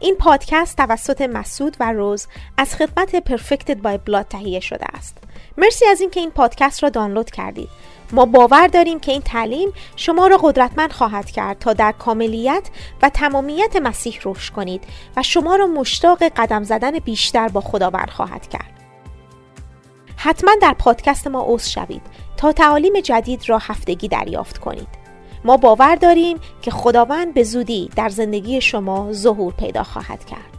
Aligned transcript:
این 0.00 0.16
پادکست 0.16 0.76
توسط 0.76 1.20
مسعود 1.22 1.76
و 1.80 1.92
روز 1.92 2.26
از 2.56 2.74
خدمت 2.74 3.16
پرفکتد 3.16 3.82
بای 3.82 3.98
بلاد 3.98 4.26
تهیه 4.28 4.60
شده 4.60 4.86
است. 4.94 5.18
مرسی 5.56 5.86
از 5.86 6.00
اینکه 6.00 6.20
این 6.20 6.30
پادکست 6.30 6.82
را 6.82 6.88
دانلود 6.88 7.30
کردید. 7.30 7.68
ما 8.12 8.26
باور 8.26 8.66
داریم 8.66 9.00
که 9.00 9.12
این 9.12 9.22
تعلیم 9.22 9.72
شما 9.96 10.26
را 10.26 10.36
قدرتمند 10.36 10.92
خواهد 10.92 11.30
کرد 11.30 11.58
تا 11.58 11.72
در 11.72 11.92
کاملیت 11.92 12.68
و 13.02 13.08
تمامیت 13.08 13.76
مسیح 13.76 14.18
رشد 14.24 14.52
کنید 14.52 14.84
و 15.16 15.22
شما 15.22 15.56
را 15.56 15.66
مشتاق 15.66 16.22
قدم 16.22 16.62
زدن 16.62 16.98
بیشتر 16.98 17.48
با 17.48 17.60
خداوند 17.60 18.10
خواهد 18.10 18.48
کرد. 18.48 18.72
حتما 20.16 20.50
در 20.62 20.74
پادکست 20.78 21.26
ما 21.26 21.44
عضو 21.48 21.70
شوید 21.70 22.02
تا 22.36 22.52
تعالیم 22.52 23.00
جدید 23.00 23.48
را 23.48 23.58
هفتگی 23.58 24.08
دریافت 24.08 24.58
کنید. 24.58 25.05
ما 25.46 25.56
باور 25.56 25.94
داریم 25.96 26.38
که 26.62 26.70
خداوند 26.70 27.34
به 27.34 27.42
زودی 27.42 27.90
در 27.96 28.08
زندگی 28.08 28.60
شما 28.60 29.12
ظهور 29.12 29.52
پیدا 29.52 29.82
خواهد 29.82 30.24
کرد. 30.24 30.55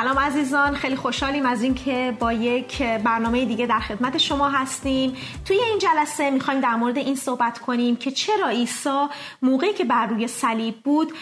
سلام 0.00 0.18
عزیزان 0.18 0.74
خیلی 0.74 0.96
خوشحالیم 0.96 1.46
از 1.46 1.62
اینکه 1.62 2.16
با 2.20 2.32
یک 2.32 2.82
برنامه 2.82 3.44
دیگه 3.44 3.66
در 3.66 3.80
خدمت 3.80 4.18
شما 4.18 4.48
هستیم. 4.48 5.16
توی 5.44 5.56
این 5.56 5.78
جلسه 5.78 6.30
می‌خوایم 6.30 6.60
در 6.60 6.74
مورد 6.74 6.96
این 6.98 7.14
صحبت 7.14 7.58
کنیم 7.58 7.96
که 7.96 8.10
چرا 8.10 8.48
عیسی 8.48 9.06
موقعی 9.42 9.72
که 9.72 9.84
بر 9.84 10.06
روی 10.06 10.28
صلیب 10.28 10.74
بود 10.80 11.12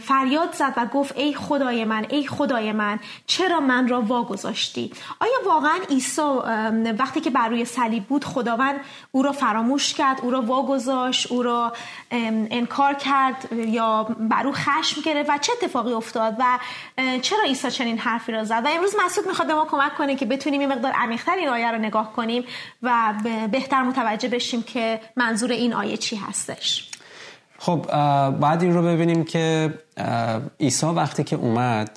فریاد 0.00 0.54
زد 0.54 0.74
و 0.76 0.86
گفت 0.86 1.18
ای 1.18 1.34
خدای 1.34 1.84
من 1.84 2.06
ای 2.08 2.26
خدای 2.26 2.72
من 2.72 2.98
چرا 3.26 3.60
من 3.60 3.88
را 3.88 4.02
واگذاشتی؟ 4.02 4.92
آیا 5.20 5.38
واقعا 5.46 5.78
عیسی 5.90 6.22
وقتی 6.98 7.20
که 7.20 7.30
بر 7.30 7.48
روی 7.48 7.64
صلیب 7.64 8.04
بود 8.04 8.24
خداوند 8.24 8.80
او 9.12 9.22
را 9.22 9.32
فراموش 9.32 9.94
کرد 9.94 10.20
او 10.22 10.30
را 10.30 10.42
واگذاشت 10.42 11.32
او 11.32 11.42
را 11.42 11.72
انکار 12.10 12.94
کرد 12.94 13.52
یا 13.52 14.02
بر 14.20 14.46
او 14.46 14.52
خشم 14.52 15.00
گرفت 15.00 15.30
و 15.30 15.38
چه 15.38 15.52
اتفاقی 15.52 15.92
افتاد 15.92 16.36
و 16.38 16.58
چرا 17.22 17.42
عیسی 17.44 17.70
چنین 17.86 17.98
حرفی 17.98 18.32
را 18.32 18.44
زد. 18.44 18.62
و 18.64 18.68
امروز 18.68 18.94
مسعود 19.04 19.26
می‌خواد 19.26 19.48
به 19.48 19.54
ما 19.54 19.64
کمک 19.70 19.94
کنه 19.98 20.16
که 20.16 20.26
بتونیم 20.26 20.60
این 20.60 20.72
مقدار 20.72 20.92
عمیق‌تر 20.92 21.36
این 21.36 21.48
آیه 21.48 21.70
رو 21.70 21.78
نگاه 21.78 22.12
کنیم 22.12 22.44
و 22.82 23.14
بهتر 23.52 23.82
متوجه 23.82 24.28
بشیم 24.28 24.62
که 24.62 25.00
منظور 25.16 25.52
این 25.52 25.74
آیه 25.74 25.96
چی 25.96 26.16
هستش. 26.16 26.90
خب 27.58 27.86
بعد 28.40 28.62
این 28.62 28.74
رو 28.74 28.82
ببینیم 28.82 29.24
که 29.24 29.74
عیسی 30.60 30.86
وقتی 30.86 31.24
که 31.24 31.36
اومد 31.36 31.90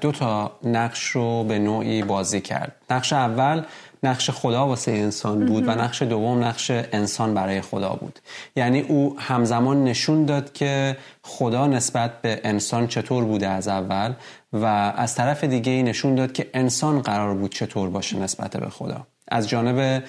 دو 0.00 0.12
تا 0.12 0.52
نقش 0.64 1.04
رو 1.04 1.44
به 1.44 1.58
نوعی 1.58 2.02
بازی 2.02 2.40
کرد. 2.40 2.72
نقش 2.90 3.12
اول 3.12 3.62
نقش 4.02 4.30
خدا 4.30 4.66
واسه 4.66 4.92
انسان 4.92 5.46
بود 5.46 5.68
و 5.68 5.70
نقش 5.70 6.02
دوم 6.02 6.44
نقش 6.44 6.70
انسان 6.70 7.34
برای 7.34 7.60
خدا 7.60 7.88
بود. 7.88 8.18
یعنی 8.56 8.80
او 8.80 9.16
همزمان 9.18 9.84
نشون 9.84 10.24
داد 10.24 10.52
که 10.52 10.96
خدا 11.22 11.66
نسبت 11.66 12.22
به 12.22 12.40
انسان 12.44 12.86
چطور 12.86 13.24
بوده 13.24 13.48
از 13.48 13.68
اول 13.68 14.12
و 14.54 14.64
از 14.96 15.14
طرف 15.14 15.44
دیگه 15.44 15.72
ای 15.72 15.82
نشون 15.82 16.14
داد 16.14 16.32
که 16.32 16.50
انسان 16.54 17.02
قرار 17.02 17.34
بود 17.34 17.54
چطور 17.54 17.90
باشه 17.90 18.18
نسبت 18.18 18.56
به 18.56 18.70
خدا. 18.70 19.06
از 19.28 19.48
جانب 19.48 20.02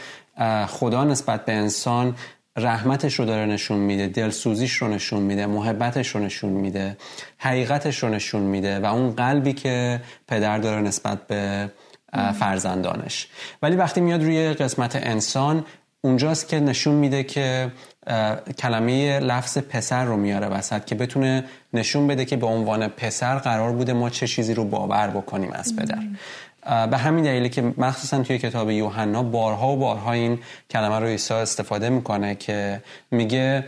خدا 0.68 1.04
نسبت 1.04 1.46
به 1.46 1.54
انسان 1.54 2.16
رحمتش 2.58 3.20
رو 3.20 3.26
داره 3.26 3.46
نشون 3.46 3.78
میده 3.78 4.08
دلسوزیش 4.08 4.74
رو 4.74 4.88
نشون 4.88 5.22
میده 5.22 5.46
محبتش 5.46 6.08
رو 6.08 6.22
نشون 6.22 6.50
میده 6.50 6.98
حقیقتش 7.38 8.04
رو 8.04 8.10
نشون 8.10 8.42
میده 8.42 8.80
و 8.80 8.86
اون 8.86 9.12
قلبی 9.12 9.54
که 9.54 10.02
پدر 10.28 10.58
داره 10.58 10.82
نسبت 10.82 11.28
به 11.28 11.72
فرزندانش. 12.40 13.28
ولی 13.62 13.76
وقتی 13.76 14.02
میاد 14.02 14.24
روی 14.24 14.54
قسمت 14.54 14.96
انسان 14.96 15.66
اونجاست 16.06 16.48
که 16.48 16.60
نشون 16.60 16.96
میده 16.96 17.24
که 17.24 17.72
کلمه 18.58 19.20
لفظ 19.20 19.58
پسر 19.58 20.06
رو 20.06 20.18
میاره 20.18 20.48
وسط 20.48 20.86
که 20.86 20.96
بتونه 20.96 21.44
نشون 21.74 22.08
بده 22.08 22.26
که 22.26 22.38
به 22.38 22.46
عنوان 22.46 22.88
پسر 22.88 23.38
قرار 23.38 23.72
بوده 23.72 23.94
ما 23.94 24.10
چه 24.10 24.28
چیزی 24.28 24.54
رو 24.54 24.66
باور 24.66 25.08
بکنیم 25.08 25.52
از 25.52 25.76
پدر. 25.76 25.98
به 26.88 26.98
همین 26.98 27.24
دلیلی 27.24 27.50
که 27.50 27.74
مخصوصا 27.78 28.24
توی 28.24 28.38
کتاب 28.38 28.70
یوحنا 28.72 29.24
بارها 29.24 29.74
و 29.74 29.78
بارها 29.78 30.12
این 30.12 30.40
کلمه 30.70 31.00
رو 31.00 31.06
عیسی 31.06 31.34
استفاده 31.34 31.90
می‌کنه 31.90 32.36
که 32.36 32.82
میگه 33.12 33.66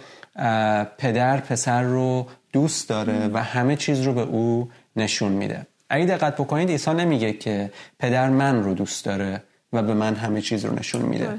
پدر 0.97 1.37
پسر 1.37 1.81
رو 1.81 2.27
دوست 2.53 2.89
داره 2.89 3.27
و 3.33 3.43
همه 3.43 3.75
چیز 3.75 4.01
رو 4.01 4.13
به 4.13 4.21
او 4.21 4.69
نشون 4.95 5.31
میده. 5.31 5.67
اگه 5.89 6.05
دقت 6.05 6.35
بکنید 6.35 6.69
عیسی 6.69 6.93
نمیگه 6.93 7.33
که 7.33 7.71
پدر 7.99 8.29
من 8.29 8.63
رو 8.63 8.73
دوست 8.73 9.05
داره 9.05 9.43
و 9.73 9.83
به 9.83 9.93
من 9.93 10.15
همه 10.15 10.41
چیز 10.41 10.65
رو 10.65 10.79
نشون 10.79 11.01
میده. 11.01 11.25
علا 11.25 11.37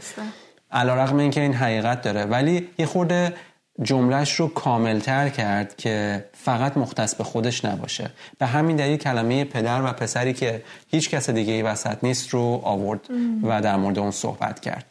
رقم 0.73 1.17
این 1.17 1.31
که 1.31 1.41
این 1.41 1.53
حقیقت 1.53 2.03
داره. 2.03 2.25
ولی 2.25 2.69
یه 2.79 2.87
خورده 2.87 3.34
جملهش 3.83 4.34
رو 4.34 4.49
کاملتر 4.49 5.29
کرد 5.29 5.77
که 5.77 6.25
فقط 6.33 6.77
مختص 6.77 7.15
به 7.15 7.25
خودش 7.25 7.65
نباشه. 7.65 8.11
به 8.39 8.47
همین 8.47 8.77
دلیل 8.77 8.97
کلمه 8.97 9.45
پدر 9.45 9.83
و 9.83 9.93
پسری 9.93 10.33
که 10.33 10.62
هیچ 10.89 11.11
کس 11.11 11.31
دیگه 11.31 11.53
ای 11.53 11.62
وسط 11.62 11.97
نیست 12.03 12.29
رو 12.29 12.61
آورد 12.65 13.01
و 13.43 13.61
در 13.62 13.77
مورد 13.77 13.99
اون 13.99 14.11
صحبت 14.11 14.61
کرد. 14.61 14.84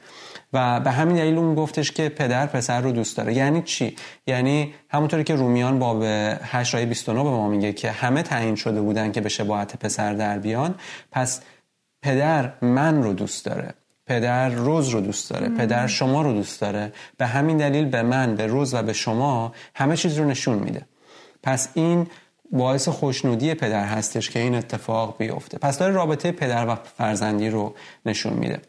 و 0.53 0.79
به 0.79 0.91
همین 0.91 1.15
دلیل 1.15 1.37
اون 1.37 1.55
گفتش 1.55 1.91
که 1.91 2.09
پدر 2.09 2.45
پسر 2.45 2.81
رو 2.81 2.91
دوست 2.91 3.17
داره. 3.17 3.33
یعنی 3.33 3.61
چی؟ 3.61 3.95
یعنی 4.27 4.73
همونطوری 4.89 5.23
که 5.23 5.35
رومیان 5.35 5.79
باب 5.79 6.03
8 6.03 6.73
رای 6.73 6.85
29 6.85 7.23
به 7.23 7.29
ما 7.29 7.49
میگه 7.49 7.73
که 7.73 7.91
همه 7.91 8.23
تعیین 8.23 8.55
شده 8.55 8.81
بودن 8.81 9.11
که 9.11 9.21
به 9.21 9.29
شباهت 9.29 9.75
پسر 9.75 10.13
در 10.13 10.39
بیان 10.39 10.75
پس 11.11 11.41
پدر 12.01 12.51
من 12.61 13.03
رو 13.03 13.13
دوست 13.13 13.45
داره. 13.45 13.73
پدر 14.07 14.49
روز 14.49 14.89
رو 14.89 15.01
دوست 15.01 15.29
داره 15.29 15.49
پدر 15.49 15.87
شما 15.87 16.21
رو 16.21 16.33
دوست 16.33 16.61
داره. 16.61 16.93
به 17.17 17.25
همین 17.25 17.57
دلیل 17.57 17.85
به 17.85 18.01
من 18.01 18.35
به 18.35 18.47
روز 18.47 18.73
و 18.73 18.83
به 18.83 18.93
شما 18.93 19.53
همه 19.75 19.97
چیز 19.97 20.17
رو 20.17 20.25
نشون 20.25 20.57
میده. 20.57 20.81
پس 21.43 21.69
این 21.73 22.07
باعث 22.51 22.87
خوشنودی 22.87 23.53
پدر 23.53 23.85
هستش 23.85 24.29
که 24.29 24.39
این 24.39 24.55
اتفاق 24.55 25.17
بیفته. 25.17 25.57
پس 25.57 25.77
داره 25.77 25.93
رابطه 25.93 26.31
پدر 26.31 26.65
و 26.69 26.75
فرزندی 26.75 27.49
رو 27.49 27.75
نشون 28.05 28.33
میده. 28.33 28.61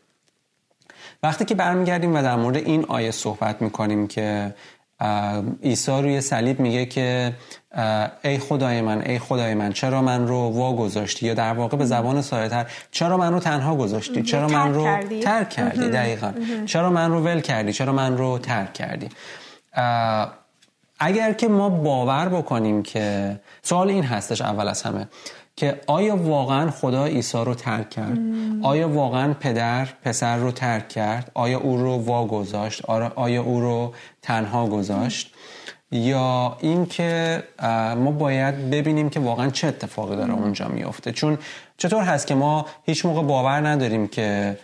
وقتی 1.23 1.45
که 1.45 1.55
برمیگردیم 1.55 2.15
و 2.15 2.23
در 2.23 2.37
مورد 2.37 2.57
این 2.57 2.85
آیه 2.85 3.11
صحبت 3.11 3.63
می‌کنیم 3.63 4.07
که 4.07 4.55
عیسی 5.63 5.91
روی 5.91 6.21
صلیب 6.21 6.61
میگه 6.61 6.87
که 6.87 7.33
ای 8.25 8.39
خدای 8.39 8.81
من 8.81 9.03
ای 9.03 9.19
خدای 9.19 9.55
من 9.55 9.73
چرا 9.73 10.03
من 10.03 10.27
رو 10.27 10.37
وا 10.37 10.77
گذاشتی؟ 10.77 11.27
یا 11.27 11.35
در 11.35 11.53
واقع 11.53 11.77
به 11.77 11.85
زبان 11.85 12.23
سایتر 12.23 12.67
چرا 12.91 13.17
من 13.17 13.33
رو 13.33 13.41
تنها 13.41 13.77
گذاشتی؟ 13.77 14.23
چرا 14.23 14.49
من 14.49 14.75
رو 14.75 14.85
ترک 15.21 15.51
کردی؟ 15.51 15.89
دقیقا. 15.89 16.33
چرا 16.67 16.91
من 16.91 17.11
رو 17.11 17.21
ول 17.21 17.41
کردی؟ 17.41 17.73
چرا 17.73 17.93
من 17.93 18.17
رو 18.17 18.39
ترک 18.39 18.73
کردی؟ 18.73 19.09
اگر 21.01 21.33
که 21.33 21.49
ما 21.49 21.69
باور 21.69 22.29
بکنیم 22.29 22.83
که 22.83 23.41
سوال 23.63 23.91
این 23.91 24.05
هستش 24.05 24.41
اول 24.41 24.69
از 24.69 24.83
همه. 24.83 25.09
که 25.59 25.81
آیا 25.87 26.17
واقعا 26.17 26.71
خدا 26.71 27.05
عیسی 27.05 27.39
رو 27.39 27.55
ترک 27.55 27.91
کرد؟ 27.91 28.19
آیا 28.63 28.89
واقعا 28.89 29.35
پدر 29.35 29.89
پسر 30.05 30.37
رو 30.37 30.53
ترک 30.53 30.89
کرد؟ 30.89 31.31
آیا 31.35 31.59
او 31.59 31.77
رو 31.77 31.97
واگذاشت 31.97 32.85
آیا 33.17 33.43
او 33.43 33.61
رو 33.61 33.95
تنها 34.23 34.67
گذاشت؟ 34.67 35.35
یا 35.93 36.57
اینکه 36.61 37.43
ما 37.97 38.11
باید 38.11 38.71
ببینیم 38.71 39.11
که 39.11 39.21
واقعا 39.21 39.51
چه 39.51 39.67
اتفاقی 39.67 40.17
داره 40.17 40.33
اونجا 40.33 40.69
میفته. 40.69 41.13
چون 41.13 41.39
چطور 41.77 42.03
هست 42.03 42.27
که 42.27 42.35
ما 42.35 42.67
هیچ 42.83 43.07
موقع 43.07 43.23
باور 43.23 43.69
نداریم 43.69 44.09
که 44.09 44.59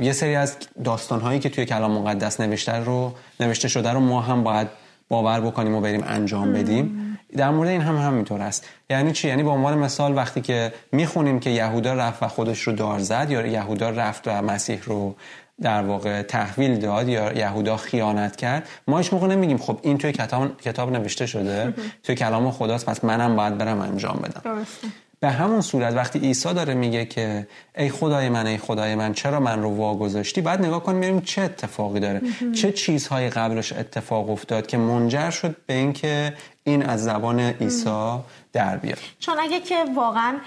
یه 0.00 0.12
سری 0.12 0.34
از 0.34 0.56
داستانهایی 0.84 1.40
که 1.40 1.48
توی 1.48 1.64
کلام 1.64 1.92
مقدس 1.92 2.40
نوشته 2.40 2.76
رو 2.76 3.12
نوشته 3.40 3.68
شده 3.68 3.90
رو 3.90 4.00
ما 4.00 4.20
هم 4.20 4.42
باید 4.44 4.68
باور 5.10 5.40
بکنیم 5.40 5.74
و 5.74 5.80
بریم 5.80 6.04
انجام 6.06 6.52
بدیم. 6.52 7.18
در 7.36 7.50
مورد 7.50 7.68
این 7.68 7.80
هم 7.80 7.96
همینطور 7.96 8.40
است. 8.40 8.68
یعنی 8.90 9.12
چی؟ 9.12 9.28
یعنی 9.28 9.42
به 9.42 9.50
عنوان 9.50 9.78
مثال 9.78 10.16
وقتی 10.16 10.40
که 10.40 10.72
می‌خونیم 10.92 11.40
که 11.40 11.50
یهودا 11.50 11.94
رفت 11.94 12.22
و 12.22 12.28
خودش 12.28 12.60
رو 12.60 12.72
دار 12.72 12.98
زد 12.98 13.26
یا 13.30 13.46
یهودا 13.46 13.90
رفت 13.90 14.28
و 14.28 14.42
مسیح 14.42 14.80
رو 14.84 15.14
در 15.62 15.82
واقع 15.82 16.22
تحویل 16.22 16.78
داد 16.78 17.08
یا 17.08 17.32
یهودا 17.32 17.76
خیانت 17.76 18.36
کرد 18.36 18.68
ما 18.88 18.98
هیچ 18.98 19.12
موقع 19.12 19.26
نمیگیم 19.26 19.58
خب 19.58 19.78
این 19.82 19.98
توی 19.98 20.12
کتاب, 20.12 20.60
کتاب 20.60 20.92
نوشته 20.92 21.26
شده 21.26 21.74
توی 22.02 22.14
کلام 22.14 22.50
خداست 22.50 22.86
پس 22.86 23.04
منم 23.04 23.36
باید 23.36 23.58
برم 23.58 23.80
انجام 23.80 24.16
بدم. 24.22 24.40
درسته. 24.44 24.88
به 25.20 25.30
همون 25.30 25.60
صورت 25.60 25.94
وقتی 25.94 26.18
عیسی 26.18 26.54
داره 26.54 26.74
میگه 26.74 27.04
که 27.04 27.46
ای 27.76 27.88
خدای 27.88 28.28
من 28.28 28.46
ای 28.46 28.58
خدای 28.58 28.94
من 28.94 29.12
چرا 29.12 29.40
من 29.40 29.62
رو 29.62 29.76
واگذاشتی؟ 29.76 30.40
بعد 30.40 30.64
نگاه 30.64 30.82
کنیم 30.82 31.00
ببینیم 31.00 31.20
چه 31.20 31.42
اتفاقی 31.42 32.00
داره. 32.00 32.22
چه 32.54 32.72
چیزهایی 32.72 33.30
قبلش 33.30 33.72
اتفاق 33.72 34.30
افتاد 34.30 34.66
که 34.66 34.76
منجر 34.76 35.30
شد 35.30 35.56
به 35.66 35.74
اینکه 35.74 36.34
این 36.64 36.82
از 36.82 37.04
زبان 37.04 37.40
عیسی 37.40 38.18
در 38.52 38.76
بیاد. 38.76 38.98
چون 39.18 39.38
اگه 39.40 39.60
که 39.60 39.84
واقعا 39.96 40.38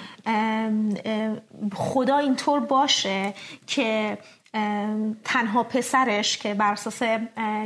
خدا 1.75 2.17
اینطور 2.17 2.59
باشه 2.59 3.33
که 3.67 4.17
تنها 5.23 5.63
پسرش 5.63 6.37
که 6.37 6.53
بر 6.53 6.71
اساس 6.71 7.01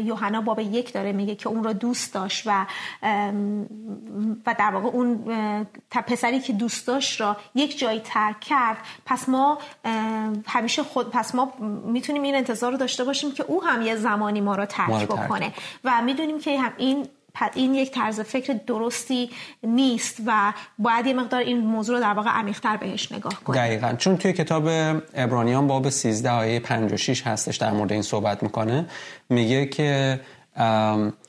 یوحنا 0.04 0.42
باب 0.42 0.60
یک 0.60 0.94
داره 0.94 1.12
میگه 1.12 1.36
که 1.36 1.50
اون 1.50 1.64
رو 1.64 1.74
دوست 1.74 2.14
داشت 2.14 2.44
و 2.46 2.66
و 4.46 4.56
در 4.60 4.72
واقع 4.74 4.88
اون 4.88 5.24
پسری 5.92 6.40
که 6.40 6.54
دوست 6.54 6.88
داشت 6.88 7.22
را 7.22 7.38
یک 7.56 7.80
جایی 7.80 8.00
ترک 8.00 8.40
کرد. 8.40 8.78
پس 9.06 9.30
ما 9.30 9.58
همیشه 10.48 10.84
خود 10.84 11.10
پس 11.10 11.36
ما 11.36 11.54
می‌تونیم 11.86 12.24
این 12.24 12.36
انتظار 12.36 12.72
رو 12.72 12.78
داشته 12.78 13.04
باشیم 13.04 13.32
که 13.32 13.44
او 13.48 13.64
هم 13.64 13.82
یه 13.82 13.96
زمانی 13.96 14.42
ما 14.42 14.56
رو 14.56 14.66
ترک 14.66 15.08
بکنه. 15.08 15.54
و 15.84 16.02
می‌دونیم 16.02 16.40
که 16.40 16.60
هم 16.60 16.72
این 16.78 17.08
این 17.54 17.76
یک 17.76 17.92
طرز 17.92 18.20
فکر 18.20 18.60
درستی 18.68 19.30
نیست 19.64 20.18
و 20.26 20.54
باید 20.80 21.06
یه 21.06 21.14
مقدار 21.14 21.42
این 21.42 21.60
موضوع 21.60 21.96
رو 21.96 22.02
در 22.02 22.14
واقع 22.14 22.30
عمیق‌تر 22.30 22.78
بهش 22.78 23.12
نگاه 23.12 23.34
کنیم. 23.44 23.62
دقیقا. 23.62 23.94
چون 23.98 24.18
توی 24.18 24.34
کتاب 24.34 24.64
ابرانیان 25.14 25.68
باب 25.68 25.90
13 25.90 26.30
آیه 26.32 26.60
56 26.60 27.28
هستش 27.28 27.58
در 27.58 27.72
مورد 27.72 27.92
این 27.92 28.02
صحبت 28.02 28.44
می‌کنه. 28.44 28.86
میگه 29.30 29.66
که 29.66 30.20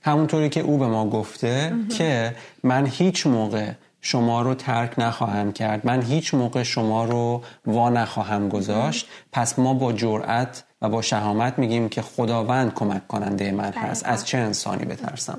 همونطوری 0.02 0.48
که 0.48 0.60
او 0.60 0.78
به 0.78 0.86
ما 0.86 1.10
گفته 1.10 1.74
که 1.98 2.34
من 2.62 2.86
هیچ 2.86 3.26
موقع 3.26 3.70
شما 4.00 4.42
رو 4.42 4.54
ترک 4.54 4.94
نخواهم 4.98 5.52
کرد. 5.52 5.86
من 5.86 6.02
هیچ 6.02 6.34
موقع 6.34 6.62
شما 6.62 7.04
رو 7.04 7.42
وا 7.66 7.88
نخواهم 7.88 8.48
گذاشت. 8.48 9.08
پس 9.32 9.58
ما 9.58 9.74
با 9.74 9.92
جرأت 9.92 10.64
و 10.82 10.88
با 10.88 11.02
شهامت 11.02 11.58
میگیم 11.58 11.88
که 11.88 12.02
خداوند 12.02 12.74
کمک 12.74 13.08
کننده 13.08 13.52
من 13.52 13.72
هست. 13.72 14.06
از 14.06 14.26
چه 14.26 14.38
انسانی 14.38 14.84
بترسم؟ 14.84 15.38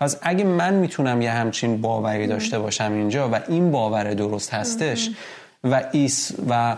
پس 0.00 0.16
اگه 0.22 0.44
من 0.44 0.74
می‌تونم 0.74 1.22
یه 1.22 1.30
همچین 1.30 1.80
باوری 1.80 2.26
داشته 2.26 2.58
باشم 2.58 2.92
اینجا 2.92 3.28
و 3.28 3.40
این 3.48 3.70
باور 3.70 4.14
درست 4.14 4.54
هستش 4.54 5.10
و 5.64 5.82
ایس 5.92 6.32
و 6.48 6.76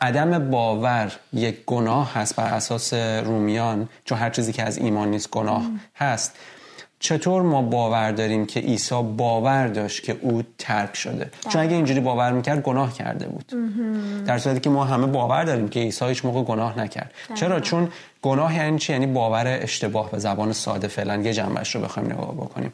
عدم 0.00 0.50
باور 0.50 1.12
یک 1.32 1.64
گناه 1.66 2.14
هست 2.14 2.36
بر 2.36 2.54
اساس 2.54 2.94
رومیان 2.94 3.88
چون 4.04 4.18
هر 4.18 4.30
چیزی 4.30 4.52
که 4.52 4.62
از 4.62 4.78
ایمان 4.78 5.10
نیست 5.10 5.30
گناه 5.30 5.62
هست. 5.96 6.34
چطور 7.06 7.42
ما 7.42 7.62
باور 7.62 8.12
داریم 8.12 8.46
که 8.46 8.60
عیسی 8.60 9.02
باور 9.16 9.68
داشت 9.68 10.02
که 10.02 10.16
او 10.20 10.42
ترک 10.58 10.96
شده؟ 10.96 11.30
چون 11.48 11.62
اگه 11.62 11.74
اینجوری 11.74 12.00
باور 12.00 12.32
می‌کرد 12.32 12.62
گناه 12.62 12.92
کرده 12.92 13.26
بود. 13.26 13.52
در 14.26 14.38
صورتی 14.38 14.60
که 14.60 14.70
ما 14.70 14.84
همه 14.84 15.06
باور 15.06 15.44
داریم 15.44 15.68
که 15.68 15.80
عیسی 15.80 16.04
هیچ 16.04 16.24
موقع 16.24 16.42
گناه 16.42 16.78
نکرد. 16.78 17.10
چرا؟ 17.34 17.60
چون 17.60 17.88
گناه 18.22 18.54
یعنی 18.54 18.78
چی؟ 18.78 18.92
یعنی 18.92 19.06
باور 19.06 19.58
اشتباه 19.62 20.10
به 20.10 20.18
زبان 20.18 20.52
ساده 20.52 20.88
فعلا. 20.88 21.16
یه 21.16 21.32
جنبش 21.32 21.74
رو 21.74 21.80
بخوایم 21.80 22.12
نگاه 22.12 22.34
بکنیم. 22.34 22.72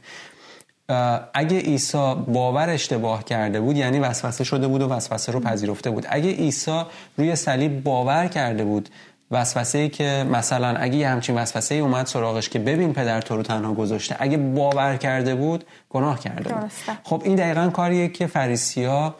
اگه 1.35 1.59
عیسی 1.59 2.15
باور 2.29 2.71
اشتباه 2.71 3.25
کرده 3.25 3.61
بود 3.61 3.77
یعنی 3.77 3.99
وسوسه 3.99 4.45
شده 4.45 4.69
بود 4.69 4.83
و 4.83 4.89
وسوسه 4.89 5.33
رو 5.33 5.41
پذیرفته 5.41 5.91
بود. 5.91 6.07
اگه 6.09 6.31
عیسی 6.31 6.83
روی 7.17 7.37
صلیب 7.37 7.83
باور 7.83 8.27
کرده 8.27 8.65
بود 8.65 8.89
وسوسه 9.33 9.79
ای 9.79 9.89
که 9.89 10.27
مثلا 10.31 10.69
اگه 10.77 10.97
یه 10.97 11.09
همچین 11.09 11.35
وسوسه 11.39 11.75
ای 11.75 11.81
اومد 11.81 12.07
سراغش 12.07 12.49
که 12.49 12.59
ببین 12.59 12.93
پدر 12.93 13.21
تو 13.21 13.37
رو 13.37 13.43
تنها 13.43 13.75
گذاشته 13.75 14.17
اگه 14.19 14.37
باور 14.37 14.97
کرده 14.97 15.35
بود 15.35 15.65
گناه 15.91 16.21
کرده 16.21 16.55
بود. 16.55 16.71
خب 17.03 17.23
این 17.25 17.37
دقیقا 17.37 17.69
کاریه 17.69 18.09
که 18.09 18.27
فریسیا 18.27 19.15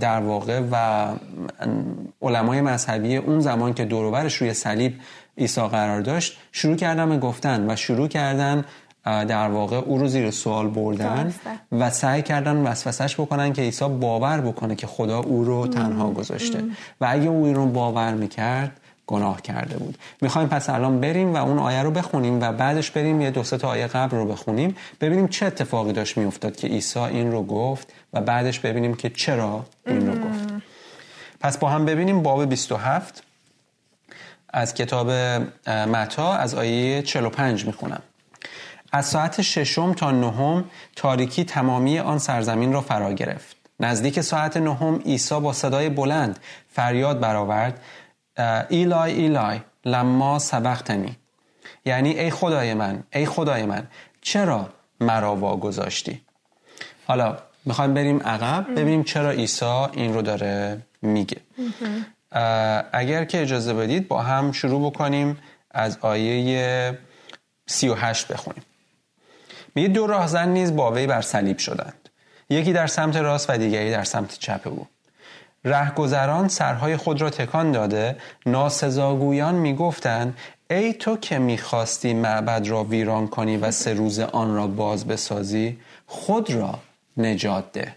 در 0.00 0.20
واقع 0.20 0.62
و 0.72 1.06
علمای 2.22 2.60
مذهبی 2.60 3.16
اون 3.16 3.40
زمان 3.40 3.74
که 3.74 3.84
دوروبرش 3.84 4.34
روی 4.34 4.54
صلیب 4.54 5.00
عیسی 5.38 5.60
قرار 5.60 6.00
داشت 6.00 6.38
شروع 6.52 6.76
کردن 6.76 7.08
به 7.08 7.18
گفتن 7.18 7.70
و 7.70 7.76
شروع 7.76 8.08
کردن 8.08 8.64
در 9.04 9.48
واقع 9.48 9.76
او 9.76 9.98
رو 9.98 10.08
زیر 10.08 10.30
سوال 10.30 10.68
بردن 10.68 11.34
و 11.72 11.90
سعی 11.90 12.22
کردن 12.22 12.56
وسوسش 12.56 13.14
بکنن 13.20 13.52
که 13.52 13.62
عیسی 13.62 13.88
باور 13.88 14.40
بکنه 14.40 14.74
که 14.74 14.86
خدا 14.86 15.18
او 15.18 15.44
رو 15.44 15.66
تنها 15.66 16.10
گذاشته. 16.10 16.64
و 17.00 17.06
اگه 17.10 17.28
او 17.28 17.44
این 17.44 17.54
رو 17.54 17.66
باور 17.66 18.14
می‌کرد 18.14 18.80
گناه 19.08 19.42
کرده 19.42 19.76
بود. 19.76 19.98
می‌خوایم 20.20 20.48
پس 20.48 20.70
الان 20.70 21.00
بریم 21.00 21.34
و 21.34 21.36
اون 21.36 21.58
آیه 21.58 21.82
رو 21.82 21.90
بخونیم 21.90 22.40
و 22.42 22.52
بعدش 22.52 22.90
بریم 22.90 23.20
یه 23.20 23.30
دو 23.30 23.42
تا 23.42 23.68
آیه 23.68 23.86
قبل 23.86 24.16
رو 24.16 24.24
بخونیم 24.26 24.76
ببینیم 25.00 25.28
چه 25.28 25.46
اتفاقی 25.46 25.92
داشت 25.92 26.16
میافتاد 26.16 26.56
که 26.56 26.68
عیسی 26.68 26.98
این 26.98 27.32
رو 27.32 27.42
گفت 27.42 27.92
و 28.12 28.20
بعدش 28.20 28.60
ببینیم 28.60 28.94
که 28.94 29.10
چرا 29.10 29.64
این 29.86 30.06
رو 30.06 30.12
گفت. 30.12 30.48
پس 31.40 31.58
با 31.58 31.68
هم 31.68 31.84
ببینیم 31.84 32.22
باب 32.22 32.44
27 32.44 33.22
از 34.50 34.74
کتاب 34.74 35.10
متا 35.66 36.34
از 36.34 36.54
آیه 36.54 37.02
45 37.02 37.66
می‌خونم. 37.66 38.02
از 38.92 39.06
ساعت 39.06 39.42
ششم 39.42 39.92
تا 39.92 40.10
نهم 40.10 40.64
تاریکی 40.96 41.44
تمامی 41.44 41.98
آن 41.98 42.18
سرزمین 42.18 42.72
را 42.72 42.80
فرا 42.80 43.12
گرفت. 43.12 43.56
نزدیک 43.80 44.20
ساعت 44.20 44.56
نهم 44.56 45.02
عیسی 45.06 45.40
با 45.40 45.52
صدای 45.52 45.88
بلند 45.88 46.38
فریاد 46.72 47.20
برآورد 47.20 47.80
ایلای 48.68 49.12
ایلای 49.12 49.60
لما 49.84 50.38
سبختنی 50.38 51.16
یعنی 51.84 52.10
ای 52.10 52.30
خدای 52.30 52.74
من 52.74 53.02
ای 53.12 53.26
خدای 53.26 53.66
من 53.66 53.86
چرا 54.20 54.68
مرا 55.00 55.36
واگذاشتی؟ 55.36 56.20
حالا 57.06 57.36
می‌خوایم 57.64 57.94
بریم 57.94 58.22
عقب 58.22 58.66
ببینیم 58.76 59.04
چرا 59.04 59.30
عیسی 59.30 59.86
این 59.92 60.14
رو 60.14 60.22
داره 60.22 60.82
میگه. 61.02 61.40
اگر 62.92 63.24
که 63.24 63.42
اجازه 63.42 63.74
بدید 63.74 64.08
با 64.08 64.22
هم 64.22 64.52
شروع 64.52 64.90
بکنیم 64.90 65.38
از 65.70 65.98
آیه 66.00 66.98
38 67.66 68.28
بخونیم. 68.28 68.62
میگه 69.74 69.88
دو 69.88 70.06
راهزن 70.06 70.48
نیز 70.48 70.76
با 70.76 70.92
وی 70.92 71.06
بر 71.06 71.20
صلیب 71.20 71.58
شدند. 71.58 72.08
یکی 72.50 72.72
در 72.72 72.86
سمت 72.86 73.16
راست 73.16 73.50
و 73.50 73.58
دیگری 73.58 73.90
در 73.90 74.04
سمت 74.04 74.38
چپ 74.38 74.60
او. 74.64 74.86
رهگذران 75.64 76.48
سرهای 76.48 76.96
خود 76.96 77.20
را 77.20 77.30
تکان 77.30 77.72
داده 77.72 78.16
ناسزاگویان 78.46 79.54
می‌گفتند 79.54 80.38
ای 80.70 80.92
تو 80.92 81.16
که 81.16 81.38
می‌خواستی 81.38 82.14
معبد 82.14 82.66
را 82.66 82.84
ویران 82.84 83.28
کنی 83.28 83.56
و 83.56 83.70
سه 83.70 83.94
روز 83.94 84.20
آن 84.20 84.54
را 84.54 84.66
باز 84.66 85.06
بسازی 85.06 85.78
خود 86.06 86.50
را 86.50 86.78
نجات 87.16 87.72
ده. 87.72 87.94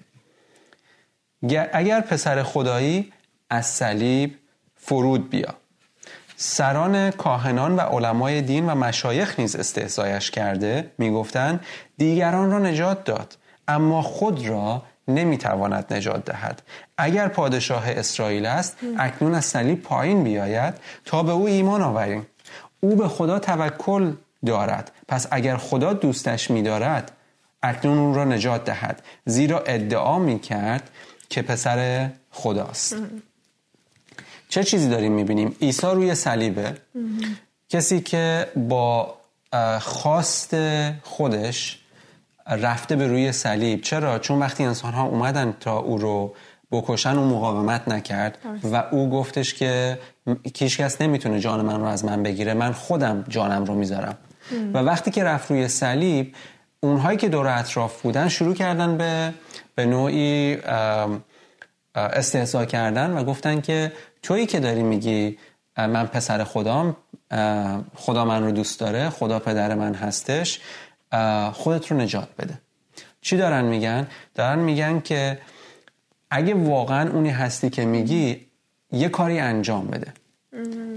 اگر 1.74 2.02
پسر 2.02 2.44
خدایی 2.44 3.14
از 3.50 3.66
صلیب 3.66 4.36
فرود 4.76 5.30
بیا. 5.30 5.56
سران 6.36 7.12
کاهنان 7.12 7.76
و 7.76 7.80
علمای 7.80 8.42
دین 8.42 8.70
و 8.70 8.76
مشایخ 8.76 9.40
نیز 9.40 9.56
استحضایش 9.56 10.32
کرده 10.32 10.92
می‌گفتند 10.98 11.66
دیگران 11.98 12.52
را 12.52 12.60
نجات 12.60 13.04
داد 13.04 13.38
اما 13.68 14.02
خود 14.02 14.48
را 14.48 14.84
نمی‌تواند 15.08 15.94
نجات 15.94 16.26
دهد. 16.26 16.62
اگر 16.98 17.28
پادشاه 17.28 17.90
اسرائیل 17.90 18.46
است 18.46 18.78
اکنون 18.98 19.34
از 19.36 19.46
صلیب 19.46 19.82
پایین 19.82 20.24
بیاید 20.24 20.74
تا 21.06 21.24
به 21.24 21.32
او 21.32 21.48
ایمان 21.48 21.82
آوریم. 21.82 22.28
او 22.80 22.96
به 22.96 23.08
خدا 23.08 23.40
توکل 23.40 24.14
دارد. 24.46 24.92
پس 25.08 25.28
اگر 25.32 25.58
خدا 25.58 25.94
دوستش 25.94 26.52
میدارد 26.52 27.12
اکنون 27.64 27.98
او 27.98 28.16
را 28.16 28.24
نجات 28.24 28.66
دهد. 28.66 29.04
زیرا 29.26 29.60
ادعا 29.60 30.20
می‌کرد 30.20 30.90
که 31.30 31.42
پسر 31.42 32.10
خداست. 32.32 32.96
چه 34.50 34.64
چیزی 34.64 34.90
داریم 34.90 35.12
می‌بینیم؟ 35.12 35.56
عیسی 35.62 35.88
روی 35.88 36.16
صلیبه 36.16 36.78
کسی 37.70 38.02
که 38.02 38.48
با 38.56 39.18
خواست 39.80 40.56
خودش 41.04 41.81
رفته 42.52 42.96
به 42.96 43.08
روی 43.08 43.32
صلیب. 43.32 43.82
چرا؟ 43.82 44.20
چون 44.20 44.40
وقتی 44.40 44.64
انسان 44.64 44.94
ها 44.94 45.04
اومدن 45.04 45.54
تا 45.60 45.78
او 45.78 45.98
رو 45.98 46.34
بکشن 46.72 47.18
او 47.18 47.26
مقاومت 47.26 47.88
نکرد. 47.88 48.38
و 48.72 48.84
او 48.92 49.10
گفتش 49.10 49.54
که 49.54 50.00
کیش 50.54 50.80
کس 50.80 51.02
نمی‌تونه 51.02 51.40
جان 51.40 51.66
من 51.66 51.80
رو 51.80 51.86
از 51.86 52.06
من 52.06 52.24
بگیره. 52.24 52.54
من 52.54 52.72
خودم 52.72 53.26
جانم 53.28 53.66
رو 53.66 53.76
می‌ذارم. 53.76 54.18
و 54.74 54.78
وقتی 54.78 55.12
که 55.12 55.24
رفت 55.24 55.52
روی 55.52 55.68
صلیب 55.68 56.36
اونهایی 56.80 57.18
که 57.18 57.30
دور 57.30 57.48
اطراف 57.48 58.02
بودن 58.02 58.28
شروع 58.28 58.56
کردن 58.56 58.98
به 58.98 59.34
به 59.76 59.86
نوعی 59.86 60.58
استحضا 61.96 62.66
کردن 62.66 63.12
و 63.12 63.24
گفتن 63.24 63.62
که 63.62 63.92
تویی 64.24 64.46
که 64.46 64.60
داری 64.60 64.84
میگی 64.84 65.38
من 65.78 66.08
پسر 66.08 66.44
خدام 66.44 66.96
خدا 67.96 68.26
من 68.26 68.44
رو 68.44 68.52
دوست 68.52 68.80
داره 68.80 69.10
خدا 69.10 69.40
پدر 69.40 69.76
من 69.76 69.94
هستش. 69.94 70.60
خودت 71.54 71.92
رو 71.92 71.98
نجات 71.98 72.30
بده. 72.40 72.54
چی 73.22 73.38
دارن 73.38 73.66
میگن؟ 73.66 74.08
دارن 74.36 74.60
میگن 74.60 75.00
که 75.00 75.40
اگه 76.30 76.54
واقعا 76.54 77.12
اونی 77.12 77.30
هستی 77.30 77.70
که 77.70 77.86
میگی 77.86 78.48
یه 78.92 79.10
کاری 79.10 79.40
انجام 79.40 79.88
بده. 79.88 80.14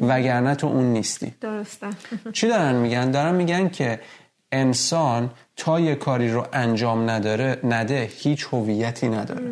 وگرنه 0.01 0.55
تو 0.55 0.67
اون 0.67 0.85
نیستی. 0.85 1.35
درسته. 1.41 1.87
چی 2.33 2.49
دارن 2.49 2.75
میگن؟ 2.75 3.11
دارن 3.11 3.35
میگن 3.35 3.69
که 3.69 4.01
انسان 4.53 5.31
تا 5.57 5.81
یه 5.81 5.95
کاری 5.95 6.33
رو 6.33 6.47
انجام 6.53 7.11
نداره 7.11 7.59
نده 7.65 8.11
هیچ 8.13 8.47
هویتی 8.53 9.09
نداره. 9.09 9.51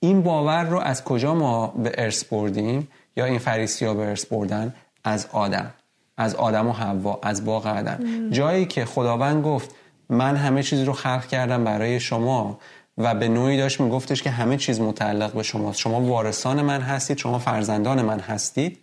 این 0.00 0.22
باور 0.22 0.64
رو 0.64 0.78
از 0.78 1.04
کجا 1.04 1.34
ما 1.34 1.66
به 1.66 1.92
ارث 1.98 2.24
بردیم؟ 2.24 2.88
یا 3.16 3.24
این 3.24 3.38
فریسی 3.38 3.84
ها 3.84 3.94
به 3.94 4.02
ارث 4.02 4.26
بردن؟ 4.26 4.74
از 5.04 5.26
آدم. 5.32 5.74
از 6.16 6.34
آدم 6.34 6.68
و 6.68 6.72
حوا 6.72 7.18
از 7.22 7.44
باغ 7.44 7.66
عدن. 7.66 8.30
جایی 8.30 8.66
که 8.66 8.84
خداوند 8.84 9.44
گفت 9.44 9.74
من 10.08 10.36
همه 10.36 10.62
چیز 10.62 10.82
رو 10.82 10.92
خلق 10.92 11.26
کردم 11.26 11.64
برای 11.64 12.00
شما. 12.00 12.58
و 12.98 13.14
به 13.14 13.28
نوعی 13.28 13.56
داشت 13.56 13.80
میگفتش 13.80 14.22
که 14.22 14.30
همه 14.30 14.56
چیز 14.56 14.80
متعلق 14.80 15.32
به 15.32 15.42
شماست. 15.42 15.78
شما 15.78 16.00
وارثان 16.00 16.62
من 16.62 16.80
هستید 16.80 17.18
شما 17.18 17.38
فرزندان 17.38 18.02
من 18.02 18.20
هستید. 18.20 18.78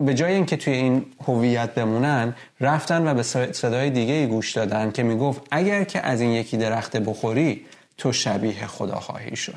به 0.00 0.14
جای 0.14 0.34
اینکه 0.34 0.56
توی 0.56 0.72
این 0.72 1.06
هویت 1.26 1.74
بمونن 1.74 2.34
رفتن 2.60 3.08
و 3.08 3.14
به 3.14 3.22
صدای 3.52 3.90
دیگه 3.90 4.26
گوش 4.26 4.52
دادن 4.52 4.90
که 4.90 5.02
می‌گفت 5.02 5.42
اگر 5.50 5.84
که 5.84 6.06
از 6.06 6.20
این 6.20 6.30
یکی 6.30 6.56
درخت 6.56 6.96
بخوری 6.96 7.66
تو 7.96 8.12
شبیه 8.12 8.66
خدا 8.66 9.00
خواهی 9.00 9.36
شد. 9.36 9.54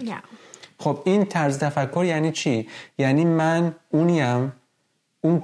خب 0.79 1.01
این 1.05 1.25
طرز 1.25 1.59
تفکر 1.59 2.05
یعنی 2.05 2.31
چی؟ 2.31 2.67
یعنی 2.97 3.25
من 3.25 3.75
اونیم 3.89 4.53
اون 5.21 5.43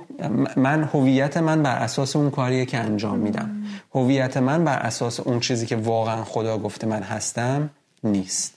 من 0.55 0.84
هویت 0.84 1.38
من 1.38 1.63
بر 1.63 1.75
اساس 1.75 2.15
اون 2.15 2.29
کاریه 2.31 2.65
که 2.65 2.77
انجام 2.77 3.19
میدم. 3.19 3.63
هویت 3.96 4.38
من 4.38 4.63
بر 4.63 4.77
اساس 4.77 5.19
اون 5.19 5.39
چیزی 5.39 5.65
که 5.65 5.75
واقعا 5.75 6.24
خدا 6.24 6.57
گفته 6.57 6.88
من 6.88 7.03
هستم 7.03 7.69
نیست. 8.03 8.53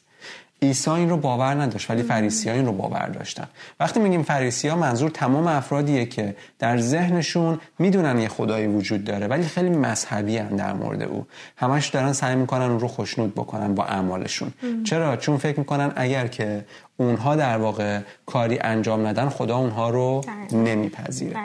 عیسی 0.62 0.90
این 0.90 1.10
رو 1.10 1.16
باور 1.16 1.62
نداشت 1.62 1.90
ولی 1.90 2.02
فریسی 2.02 2.48
ها 2.48 2.54
این 2.54 2.66
رو 2.66 2.72
باور 2.72 3.08
داشتن. 3.08 3.48
وقتی 3.80 4.00
میگیم 4.00 4.22
فریسی 4.22 4.68
ها 4.68 4.76
منظور 4.76 5.10
تمام 5.10 5.46
افرادیه 5.46 6.06
که 6.06 6.36
در 6.58 6.78
ذهنشون 6.78 7.60
می‌دونن 7.78 8.18
یه 8.18 8.28
خدایی 8.28 8.66
وجود 8.66 9.04
داره 9.04 9.26
ولی 9.26 9.42
خیلی 9.42 9.70
مذهبی 9.70 10.36
هم 10.36 10.56
در 10.56 10.72
مورد 10.72 11.02
او. 11.02 11.26
همش 11.56 11.88
دارن 11.88 12.12
سعی 12.12 12.36
می‌کنن 12.36 12.62
اون 12.62 12.80
رو 12.80 12.88
خوشنود 12.88 13.34
بکنن 13.34 13.74
با 13.74 13.84
اعمالشون. 13.84 14.52
چرا؟ 14.84 15.16
چون 15.16 15.36
فکر 15.36 15.58
می‌کنن 15.58 15.92
اگر 15.96 16.26
که 16.26 16.64
اونها 17.00 17.36
در 17.36 17.58
واقع 17.58 18.00
کاری 18.26 18.58
انجام 18.58 19.06
ندن 19.06 19.28
خدا 19.28 19.56
اونها 19.56 19.90
رو 19.90 20.20
نمیپذیره. 20.52 21.36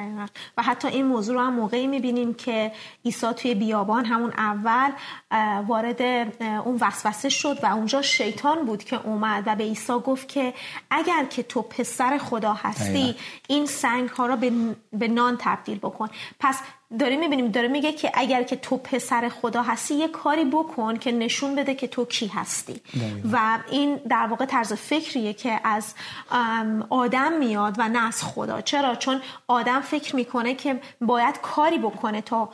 و 0.58 0.64
حتی 0.64 0.88
این 0.88 1.06
موضوع 1.06 1.36
رو 1.36 1.42
هم 1.42 1.54
موقعی 1.54 1.88
می‌بینیم 1.88 2.34
که 2.34 2.72
عیسی 3.06 3.34
توی 3.34 3.56
بیابان 3.56 4.06
همون 4.06 4.34
اول 4.38 4.92
وارد 5.68 6.02
اون 6.66 6.78
وسوسه 6.82 7.30
شد 7.30 7.64
و 7.64 7.66
اونجا 7.66 8.02
شیطان 8.02 8.66
بود 8.66 8.84
که 8.84 9.00
اومد 9.08 9.44
و 9.46 9.56
به 9.56 9.64
عیسی 9.64 9.94
گفت 9.94 10.28
که 10.28 10.54
اگر 10.92 11.26
که 11.30 11.44
تو 11.44 11.62
پسر 11.62 12.18
خدا 12.18 12.54
هستی 12.54 13.16
این 13.48 13.66
سنگ 13.66 14.10
ها 14.10 14.26
رو 14.26 14.38
به 14.94 15.08
نان 15.08 15.38
تبدیل 15.40 15.78
بکن. 15.78 16.10
پس 16.40 16.60
داریم 17.00 17.20
می‌بینیم 17.20 17.52
داره 17.52 17.68
میگه 17.68 17.92
که 17.92 18.12
اگر 18.14 18.44
که 18.44 18.56
تو 18.56 18.78
پسر 18.78 19.30
خدا 19.30 19.62
هستی 19.62 19.96
یه 19.96 20.08
کاری 20.08 20.46
بکن 20.46 20.98
که 20.98 21.12
نشون 21.12 21.56
بده 21.56 21.76
که 21.76 21.88
تو 21.88 22.06
کی 22.06 22.28
هستی. 22.28 22.82
و 23.32 23.60
این 23.72 23.96
در 23.96 24.28
واقع 24.28 24.46
طرز 24.46 24.74
فکریه 24.74 25.34
که 25.34 25.60
از 25.64 25.94
آدم 26.90 27.34
میاد 27.34 27.76
و 27.78 27.90
نه 27.90 28.08
از 28.08 28.24
خدا. 28.24 28.62
چرا؟ 28.62 28.96
چون 28.96 29.22
آدم 29.48 29.82
فکر 29.82 30.16
می‌کنه 30.16 30.56
که 30.56 30.82
باید 31.02 31.42
کاری 31.42 31.78
بکنه 31.78 32.22
تا 32.22 32.50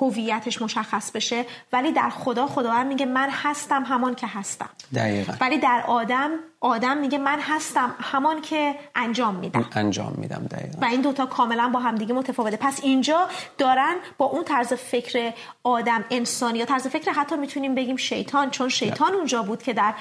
هویتش 0.00 0.62
مشخص 0.62 1.10
بشه 1.10 1.44
ولی 1.72 1.92
در 1.92 2.10
خدا 2.10 2.46
خداوند 2.46 2.86
میگه 2.86 3.06
من 3.06 3.28
هستم 3.30 3.84
همان 3.84 4.14
که 4.14 4.26
هستم. 4.26 4.68
دقیقا. 4.94 5.32
ولی 5.40 5.58
در 5.58 5.84
آدم 5.86 6.30
آدم 6.60 6.96
میگه 6.98 7.18
من 7.18 7.38
هستم 7.40 7.94
همان 8.00 8.40
که 8.40 8.74
انجام 8.94 9.34
میدم. 9.34 9.68
انجام 9.72 10.14
میدم 10.18 10.46
دقیقا. 10.50 10.78
و 10.80 10.84
این 10.84 11.00
دوتا 11.00 11.26
کاملا 11.26 11.68
با 11.68 11.80
هم 11.80 11.94
دیگه 11.94 12.14
متفاوته. 12.14 12.56
پس 12.56 12.80
اینجا 12.82 13.28
دارن 13.58 13.96
با 14.18 14.24
اون 14.24 14.44
طرز 14.44 14.72
فکر 14.72 15.32
آدم 15.62 16.04
انسانی 16.10 16.58
یا 16.58 16.64
طرز 16.64 16.86
فکر 16.86 17.12
حتی 17.12 17.36
می‌تونیم 17.36 17.74
بگیم 17.74 17.96
شیطان 17.96 18.50
چون 18.50 18.68
شیطان 18.68 19.14
اونجا 19.14 19.42
بود 19.42 19.62
که 19.62 19.72
در 19.72 19.94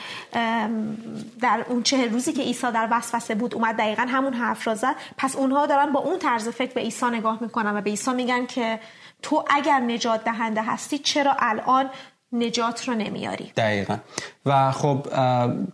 در 1.41 1.65
اون 1.69 1.83
چه 1.83 2.07
روزی 2.07 2.33
که 2.33 2.41
عیسی 2.41 2.71
در 2.71 2.87
وسوسه 2.91 3.35
بود 3.35 3.55
اومد 3.55 3.75
دقیقا 3.75 4.05
همون 4.09 4.33
حرف 4.33 4.67
را 4.67 4.75
زد. 4.75 4.95
پس 5.17 5.35
اونها 5.35 5.65
دارن 5.65 5.91
با 5.91 5.99
اون 5.99 6.19
طرز 6.19 6.49
فکر 6.49 6.73
به 6.73 6.81
عیسی 6.81 7.05
نگاه 7.05 7.37
می‌کنن 7.41 7.77
و 7.77 7.81
به 7.81 7.89
عیسی 7.89 8.11
میگن 8.11 8.45
که 8.45 8.79
تو 9.21 9.43
اگر 9.49 9.79
نجات 9.79 10.23
دهنده 10.23 10.61
هستی 10.63 10.97
چرا 10.97 11.35
الان 11.39 11.89
نجات 12.31 12.87
رو 12.87 12.93
نمیاری؟ 12.93 13.51
دقیقا. 13.57 13.97
و 14.45 14.71
خب 14.71 15.07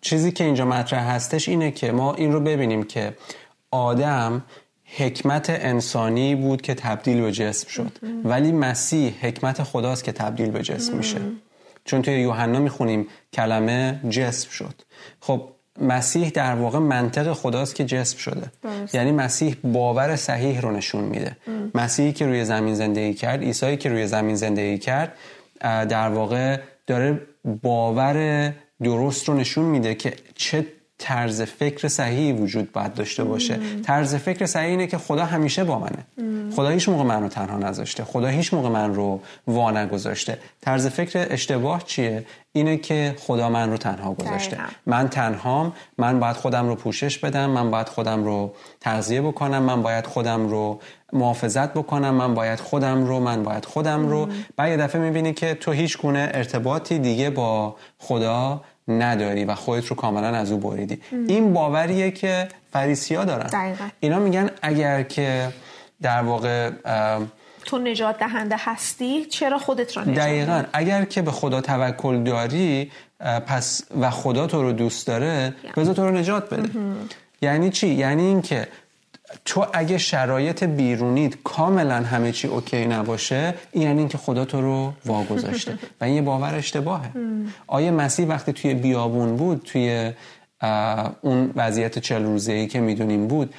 چیزی 0.02 0.32
که 0.32 0.44
اینجا 0.44 0.66
مطرح 0.66 1.10
هستش 1.12 1.50
اینه 1.50 1.72
که 1.72 1.92
ما 1.92 2.14
این 2.14 2.32
رو 2.34 2.40
ببینیم 2.40 2.84
که 2.84 3.18
آدم 3.72 4.44
حکمت 4.98 5.50
انسانی 5.50 6.36
بود 6.36 6.62
که 6.62 6.74
تبدیل 6.74 7.22
به 7.22 7.32
جسم 7.32 7.68
شد. 7.68 7.92
ولی 8.24 8.52
مسیح 8.52 9.16
حکمت 9.22 9.64
خداست 9.64 10.04
که 10.04 10.12
تبدیل 10.12 10.52
به 10.52 10.62
جسم 10.62 10.98
میشه. 10.98 11.22
چون 11.86 12.02
توی 12.02 12.14
یوحنا 12.14 12.60
می‌خونیم 12.60 13.08
کلمه 13.34 14.00
جسم 14.10 14.50
شد. 14.50 14.82
خب 15.20 15.50
مسیح 15.82 16.30
در 16.30 16.56
واقع 16.56 16.80
منطق 16.80 17.34
خداست 17.34 17.76
که 17.76 17.86
جسم 17.86 18.18
شده. 18.18 18.52
یعنی 18.94 19.12
مسیح 19.12 19.56
باور 19.64 20.16
صحیح 20.16 20.62
رو 20.62 20.72
نشون 20.72 21.04
میده. 21.04 21.38
مسیحی 21.76 22.14
که 22.14 22.26
روی 22.26 22.46
زمین 22.46 22.76
زندگی 22.76 23.14
کرد 23.14 23.42
عیسی 23.42 23.78
که 23.78 23.90
روی 23.90 24.08
زمین 24.08 24.36
زندگی 24.36 24.78
کرد 24.78 25.14
در 25.62 26.10
واقع 26.10 26.60
داره 26.88 27.22
باور 27.62 28.54
درست 28.84 29.30
رو 29.30 29.34
نشون 29.36 29.66
میده 29.66 29.96
که 29.96 30.14
چه 30.36 30.66
طرز 31.00 31.42
فکر 31.42 31.88
صحیحی 31.88 32.32
وجود 32.32 32.72
باید 32.72 32.94
داشته 32.94 33.24
باشه. 33.24 33.60
طرز 33.84 34.16
فکر 34.16 34.46
صحیح 34.46 34.70
اینه 34.70 34.88
که 34.88 34.98
خدا 34.98 35.26
همیشه 35.26 35.64
با 35.64 35.80
منه. 35.80 36.06
خدا 36.56 36.70
هیچ 36.70 36.90
موقع 36.90 37.04
من 37.04 37.22
رو 37.22 37.28
تنها 37.28 37.58
نذاشته. 37.58 38.04
خدا 38.04 38.28
هیچ 38.28 38.54
موقع 38.54 38.70
من 38.70 38.94
رو 38.94 39.20
وا 39.48 39.72
نگذاشته. 39.72 40.38
طرز 40.62 40.88
فکر 40.88 41.28
اشتباه 41.30 41.84
چیه؟ 41.84 42.26
اینه 42.52 42.78
که 42.78 43.16
خدا 43.20 43.50
من 43.50 43.70
رو 43.72 43.78
تنها 43.78 44.14
گذاشته. 44.14 44.58
من 44.86 45.10
تنهام. 45.10 45.74
من 45.98 46.20
باید 46.20 46.36
خودم 46.36 46.68
رو 46.68 46.76
پوشش 46.76 47.18
بدم. 47.18 47.50
من 47.50 47.72
باید 47.72 47.90
خودم 47.90 48.24
رو 48.24 48.54
تغذیه 48.82 49.22
بکنم. 49.22 49.64
من 49.64 49.82
باید 49.82 50.08
خودم 50.08 50.48
رو 50.50 50.80
محافظت 51.14 51.74
بکنم. 51.74 52.14
من 52.14 52.34
باید 52.34 52.60
خودم 52.60 53.06
رو 53.06 53.20
من 53.20 53.44
باید 53.44 53.66
خودم 53.66 54.08
رو. 54.08 54.30
بعد 54.56 54.70
یه 54.70 54.78
دفعه 54.78 55.02
می‌بینی 55.02 55.34
که 55.34 55.54
تو 55.54 55.72
هیچ 55.72 55.98
گونه 55.98 56.30
ارتباطی 56.34 57.00
دیگه 57.00 57.30
با 57.30 57.76
خدا 57.98 58.62
نداری 58.88 59.46
و 59.46 59.56
خودت 59.56 59.86
رو 59.86 59.96
کاملا 59.96 60.28
از 60.28 60.52
او 60.52 60.58
بریدی. 60.58 61.02
این 61.28 61.54
باوریه 61.54 62.12
که 62.12 62.48
فریسیا 62.72 63.26
دارن. 63.26 63.48
دقیقا. 63.48 63.86
اینا 64.00 64.20
میگن 64.20 64.50
اگر 64.62 65.04
که 65.04 65.48
در 66.02 66.22
واقع 66.22 66.72
تو 67.66 67.78
نجات 67.78 68.20
دهنده 68.20 68.56
هستی 68.60 69.26
چرا 69.26 69.58
خودت 69.58 69.98
رو 69.98 70.04
نجات 70.04 70.16
دقیقا. 70.16 70.64
اگر 70.74 71.06
که 71.06 71.22
به 71.22 71.32
خدا 71.32 71.62
توکل 71.62 72.24
داری 72.24 72.92
پس 73.20 73.82
و 74.02 74.10
خدا 74.10 74.48
تو 74.48 74.62
رو 74.62 74.72
دوست 74.72 75.08
داره 75.08 75.54
بذار 75.78 75.94
تو 75.94 76.06
رو 76.06 76.12
نجات 76.12 76.54
بده. 76.54 76.70
یعنی 77.42 77.70
چی؟ 77.70 77.88
یعنی 77.88 78.24
اینکه 78.24 78.68
تو 79.46 79.66
اگه 79.74 79.98
شرایط 79.98 80.64
بیرونیت 80.64 81.34
کاملا 81.44 81.96
همه 81.96 82.32
چی 82.32 82.48
اوکی 82.48 82.86
نباشه 82.86 83.54
این 83.72 83.84
یعنی 83.84 84.00
اینکه 84.00 84.18
خدا 84.18 84.46
تو 84.46 84.62
رو 84.62 84.94
واگذاشته. 85.06 85.78
و 86.02 86.04
این 86.04 86.16
یه 86.16 86.22
باور 86.22 86.56
اشتباهه. 86.56 87.12
آیا 87.68 87.92
مسیح 87.92 88.28
وقتی 88.28 88.54
توی 88.54 88.74
بیابون 88.74 89.36
بود 89.36 89.62
توی 89.66 90.14
اون 91.22 91.52
وضعیت 91.56 92.00
چل 92.00 92.24
روزه 92.24 92.52
ای 92.52 92.68
که 92.68 92.80
می‌دونیم 92.80 93.28
بود 93.28 93.54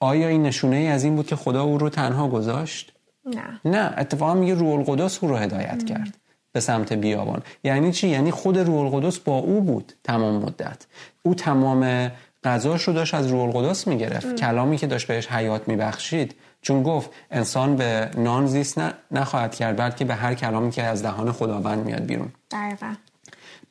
آیا 0.00 0.28
این 0.28 0.42
نشونه 0.42 0.76
ای 0.76 0.86
از 0.86 1.04
این 1.04 1.16
بود 1.16 1.26
که 1.26 1.36
خدا 1.36 1.62
او 1.62 1.78
رو 1.78 1.88
تنها 1.88 2.28
گذاشت؟ 2.28 2.92
نه. 3.34 3.60
نه. 3.64 3.94
اتفاقا 3.98 4.34
میگه 4.34 4.54
روح 4.54 4.72
القدس 4.72 5.24
او 5.24 5.28
رو 5.28 5.36
هدایت 5.36 5.84
کرد 5.84 6.16
به 6.52 6.60
سمت 6.60 6.92
بیابان. 6.92 7.42
یعنی 7.64 7.92
چی؟ 7.92 8.08
یعنی 8.08 8.30
خود 8.30 8.58
روح 8.58 8.94
القدس 8.94 9.18
با 9.18 9.38
او 9.38 9.60
بود 9.60 9.92
تمام 10.04 10.42
مدت. 10.42 10.86
او 11.22 11.34
تمام 11.34 12.10
غذاش 12.44 12.82
رو 12.82 12.92
داشت 12.92 13.14
از 13.14 13.26
روح 13.26 13.42
القدس 13.42 13.86
می‌گرفت. 13.86 14.36
کلامی 14.36 14.76
که 14.76 14.86
داشت 14.86 15.06
بهش 15.06 15.26
حیات 15.26 15.68
میبخشید 15.68 16.34
چون 16.62 16.82
گفت 16.82 17.10
انسان 17.30 17.76
به 17.76 18.10
نان 18.16 18.46
زیست 18.46 18.80
نخواهد 19.10 19.54
کرد 19.54 19.76
بلکه 19.76 20.04
به 20.04 20.14
هر 20.14 20.34
کلامی 20.34 20.70
که 20.70 20.82
از 20.82 21.02
دهان 21.02 21.32
خداوند 21.32 21.86
میاد 21.86 22.02
بیرون. 22.02 22.32
دقیقا. 22.50 22.94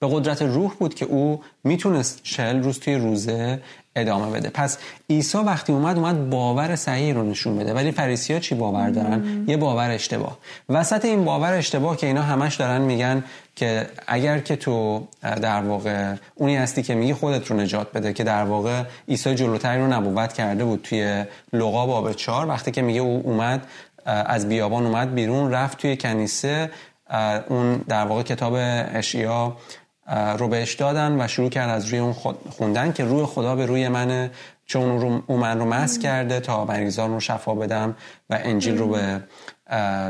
به 0.03 0.09
قدرت 0.11 0.41
روح 0.41 0.73
بود 0.79 0.95
که 0.95 1.05
او 1.05 1.41
می‌تونست 1.63 2.23
چهل 2.23 2.63
روز 2.63 2.79
توی 2.79 2.95
روزه 2.95 3.59
ادامه 3.95 4.39
بده. 4.39 4.49
پس 4.49 4.77
عیسی 5.09 5.37
وقتی 5.37 5.73
اومد 5.73 5.97
اومد 5.97 6.29
باور 6.29 6.75
صحیح 6.75 7.13
رو 7.13 7.23
نشون 7.23 7.59
بده. 7.59 7.73
ولی 7.73 7.91
فریسی 7.91 8.33
ها 8.33 8.39
چی 8.39 8.55
باور 8.55 8.89
دارن؟ 8.89 9.45
یه 9.47 9.57
باور 9.57 9.89
اشتباه. 9.91 10.37
وسط 10.69 11.05
این 11.05 11.25
باور 11.25 11.53
اشتباه 11.53 11.97
که 11.97 12.07
اینا 12.07 12.21
همش 12.21 12.55
دارن 12.55 12.81
میگن 12.81 13.23
که 13.55 13.87
اگر 14.07 14.39
که 14.39 14.55
تو 14.55 15.07
در 15.21 15.61
واقع 15.61 16.15
اونی 16.35 16.55
هستی 16.55 16.83
که 16.83 16.95
میگی 16.95 17.13
خودت 17.13 17.47
رو 17.47 17.57
نجات 17.57 17.91
بده 17.91 18.13
که 18.13 18.23
در 18.23 18.43
واقع 18.43 18.83
عیسی 19.09 19.35
جلوتری 19.35 19.81
رو 19.81 19.87
نبوت 19.87 20.33
کرده 20.33 20.65
بود 20.65 20.81
توی 20.83 21.23
لغا 21.53 21.85
باب 21.85 22.13
چار 22.13 22.47
وقتی 22.47 22.71
که 22.71 22.81
میگه 22.81 23.01
او 23.01 23.21
اومد 23.25 23.67
از 24.05 24.49
بیابان 24.49 24.85
اومد 24.85 25.15
بیرون 25.15 25.51
رفت 25.51 25.77
توی 25.77 25.97
کنیسه 25.97 26.69
اون 27.49 27.77
در 27.77 28.05
واقع 28.05 28.23
کتاب 28.23 28.53
اشیا 28.95 29.57
رو 30.37 30.47
بهش 30.47 30.73
دادن 30.73 31.21
و 31.21 31.27
شروع 31.27 31.49
کرد 31.49 31.69
از 31.69 31.85
روی 31.85 31.99
اون 31.99 32.13
خوندن 32.49 32.91
که 32.91 33.03
روی 33.03 33.25
خدا 33.25 33.55
به 33.55 33.65
روی 33.65 33.87
منه. 33.87 34.31
چون 34.65 35.23
او 35.27 35.37
من 35.37 35.59
رو 35.59 35.65
مس 35.65 35.99
کرده 35.99 36.39
تا 36.39 36.65
مریضان 36.65 37.11
رو 37.11 37.19
شفا 37.19 37.55
بدم 37.55 37.95
و 38.29 38.39
انجیل 38.43 38.77
رو 38.77 38.87
به 38.87 39.21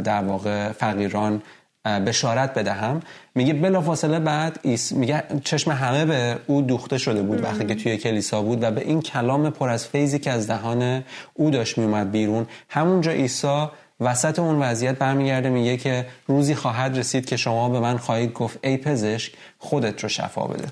در 0.04 0.24
واقع 0.24 0.72
فقیران 0.72 1.42
بشارت 1.86 2.54
بدهم. 2.54 3.02
میگه 3.36 3.54
بلافاصله 3.54 4.20
بعد 4.20 4.60
ایس 4.62 4.92
میگه 4.92 5.24
چشم 5.44 5.72
همه 5.72 6.06
به 6.06 6.38
او 6.48 6.62
دوخته 6.62 6.98
شده 6.98 7.22
بود 7.22 7.44
وقتی 7.44 7.66
که 7.66 7.76
توی 7.76 7.98
کلیسا 7.98 8.42
بود 8.42 8.64
و 8.64 8.72
به 8.72 8.82
این 8.82 9.02
کلام 9.02 9.50
پر 9.50 9.70
از 9.70 9.88
فیضی 9.88 10.20
که 10.20 10.32
از 10.32 10.48
دهان 10.48 11.04
او 11.34 11.50
داشت 11.50 11.78
میومد 11.78 12.12
بیرون. 12.12 12.48
همونجا 12.70 13.12
عیسی 13.12 13.68
وسط 14.00 14.40
اون 14.40 14.60
وضعیت 14.60 14.98
برمیگرده 14.98 15.50
میگه 15.50 15.78
که 15.78 16.06
روزی 16.28 16.56
خواهد 16.56 16.98
رسید 16.98 17.26
که 17.26 17.38
شما 17.38 17.70
به 17.70 17.80
من 17.80 17.98
خواهید 17.98 18.34
گفت 18.34 18.60
ای 18.64 18.78
پزشک 18.78 19.34
خودت 19.64 20.04
رو 20.04 20.10
شفا 20.10 20.44
بده. 20.48 20.68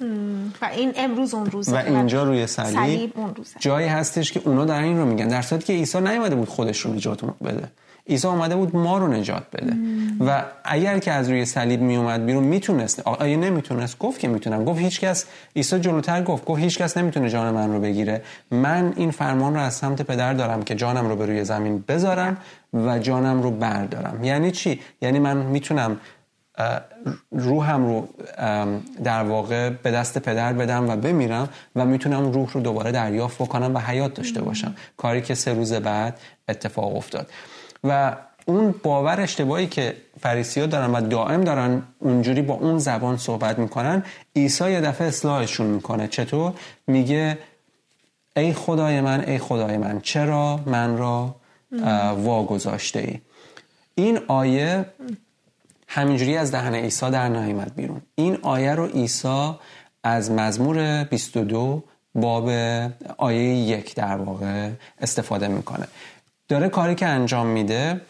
و 0.61 0.65
این 0.65 0.93
امروز 0.95 1.33
اون 1.33 1.45
روزه. 1.45 1.75
و 1.75 1.75
اینجا 1.75 2.23
روی 2.23 2.47
صلیب, 2.47 2.75
صلیب 2.75 3.11
اون 3.15 3.35
روزه. 3.35 3.55
جایی 3.59 3.87
هستش 3.87 4.31
که 4.31 4.41
اونا 4.45 4.65
در 4.65 4.81
این 4.81 4.97
رو 4.97 5.05
میگن. 5.05 5.27
در 5.27 5.41
صورتی 5.41 5.65
که 5.65 5.73
عیسی 5.73 6.01
نیومده 6.01 6.35
بود 6.35 6.49
خودش 6.49 6.79
رو 6.79 6.93
نجات 6.93 7.25
بده. 7.25 7.71
عیسی 8.09 8.27
آمده 8.27 8.55
بود 8.55 8.75
ما 8.75 8.97
رو 8.97 9.07
نجات 9.07 9.43
بده. 9.53 9.75
و 10.19 10.43
اگر 10.63 10.99
که 10.99 11.11
از 11.11 11.29
روی 11.29 11.45
صلیب 11.45 11.81
می 11.81 11.95
اومد 11.95 12.25
بیرون 12.25 12.43
می‌تونست 12.43 12.99
آیا 12.99 13.37
نمی‌تونست؟ 13.37 13.99
گفت 13.99 14.19
که 14.19 14.27
می‌تونم. 14.27 14.65
گفت 14.65 14.79
هیچکس 14.79 15.25
عیسی 15.55 15.79
جلوتر 15.79 16.23
گفت 16.23 16.45
گفت 16.45 16.61
هیچکس 16.61 16.97
نمی‌تونه 16.97 17.29
جان 17.29 17.53
من 17.53 17.73
رو 17.73 17.79
بگیره. 17.79 18.21
من 18.51 18.93
این 18.95 19.11
فرمان 19.11 19.53
رو 19.53 19.59
از 19.59 19.73
سمت 19.73 20.01
پدر 20.01 20.33
دارم 20.33 20.63
که 20.63 20.75
جانم 20.75 21.07
رو 21.07 21.15
به 21.15 21.25
روی 21.25 21.43
زمین 21.43 21.83
بذارم 21.87 22.37
و 22.73 22.99
جانم 22.99 23.41
رو 23.41 23.51
بردارم. 23.51 24.23
یعنی 24.23 24.51
چی؟ 24.51 24.79
یعنی 25.01 25.19
من 25.19 25.37
می‌تونم 25.37 25.97
روحم 27.31 27.85
رو 27.85 28.07
در 29.03 29.23
واقع 29.23 29.69
به 29.69 29.91
دست 29.91 30.17
پدر 30.17 30.53
بدم 30.53 30.89
و 30.89 30.95
بمیرم 30.95 31.49
و 31.75 31.85
می‌تونم 31.85 32.31
روح 32.31 32.51
رو 32.51 32.61
دوباره 32.61 32.91
دریافت 32.91 33.41
بکنم 33.41 33.75
و 33.75 33.79
حیات 33.79 34.13
داشته 34.13 34.41
باشم. 34.41 34.75
کاری 34.97 35.21
که 35.21 35.35
سه 35.35 35.53
روز 35.53 35.73
بعد 35.73 36.19
اتفاق 36.49 36.95
افتاد. 36.95 37.29
و 37.83 38.15
اون 38.45 38.75
باور 38.83 39.21
اشتباهی 39.21 39.67
که 39.67 39.95
فریسی 40.21 40.59
ها 40.59 40.65
دارن 40.65 40.91
و 40.91 41.01
دائم 41.01 41.41
دارن 41.43 41.83
اونجوری 41.99 42.41
با 42.41 42.53
اون 42.53 42.77
زبان 42.77 43.17
صحبت 43.17 43.59
می‌کنن 43.59 44.03
عیسی 44.35 44.71
یه 44.71 44.81
دفعه 44.81 45.07
اصلاحشون 45.07 45.67
می‌کنه. 45.67 46.07
چطور؟ 46.07 46.53
میگه 46.87 47.37
ای 48.37 48.53
خدای 48.53 49.01
من 49.01 49.23
ای 49.23 49.37
خدای 49.37 49.77
من 49.77 49.99
چرا 50.01 50.59
من 50.65 50.97
را 50.97 51.35
واگذاشته 52.15 52.99
ای 52.99 53.19
این 53.95 54.19
آیه 54.27 54.85
همینجوری 55.93 56.37
از 56.37 56.51
دهن 56.51 56.75
عیسی 56.75 57.09
در 57.09 57.29
نیامد 57.29 57.75
بیرون. 57.75 58.01
این 58.15 58.37
آیه 58.41 58.75
رو 58.75 58.85
عیسی 58.85 59.51
از 60.03 60.31
مزمور 60.31 61.03
22 61.03 61.83
باب 62.15 62.49
آیه 63.17 63.43
یک 63.55 63.95
در 63.95 64.17
واقع 64.17 64.69
استفاده 65.01 65.47
می‌کنه. 65.47 65.87
داره 66.47 66.69
کاری 66.69 66.95
که 66.95 67.05
انجام 67.05 67.47
میده 67.47 68.01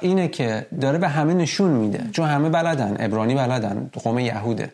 اینه 0.00 0.28
که 0.28 0.66
داره 0.80 0.98
به 0.98 1.08
همه 1.08 1.34
نشون 1.34 1.70
میده. 1.70 2.04
چون 2.12 2.28
همه 2.28 2.48
بلدن 2.48 2.96
ابرانی 3.00 3.34
بلدن 3.34 3.90
قوم 3.92 4.18
یهوده. 4.18 4.72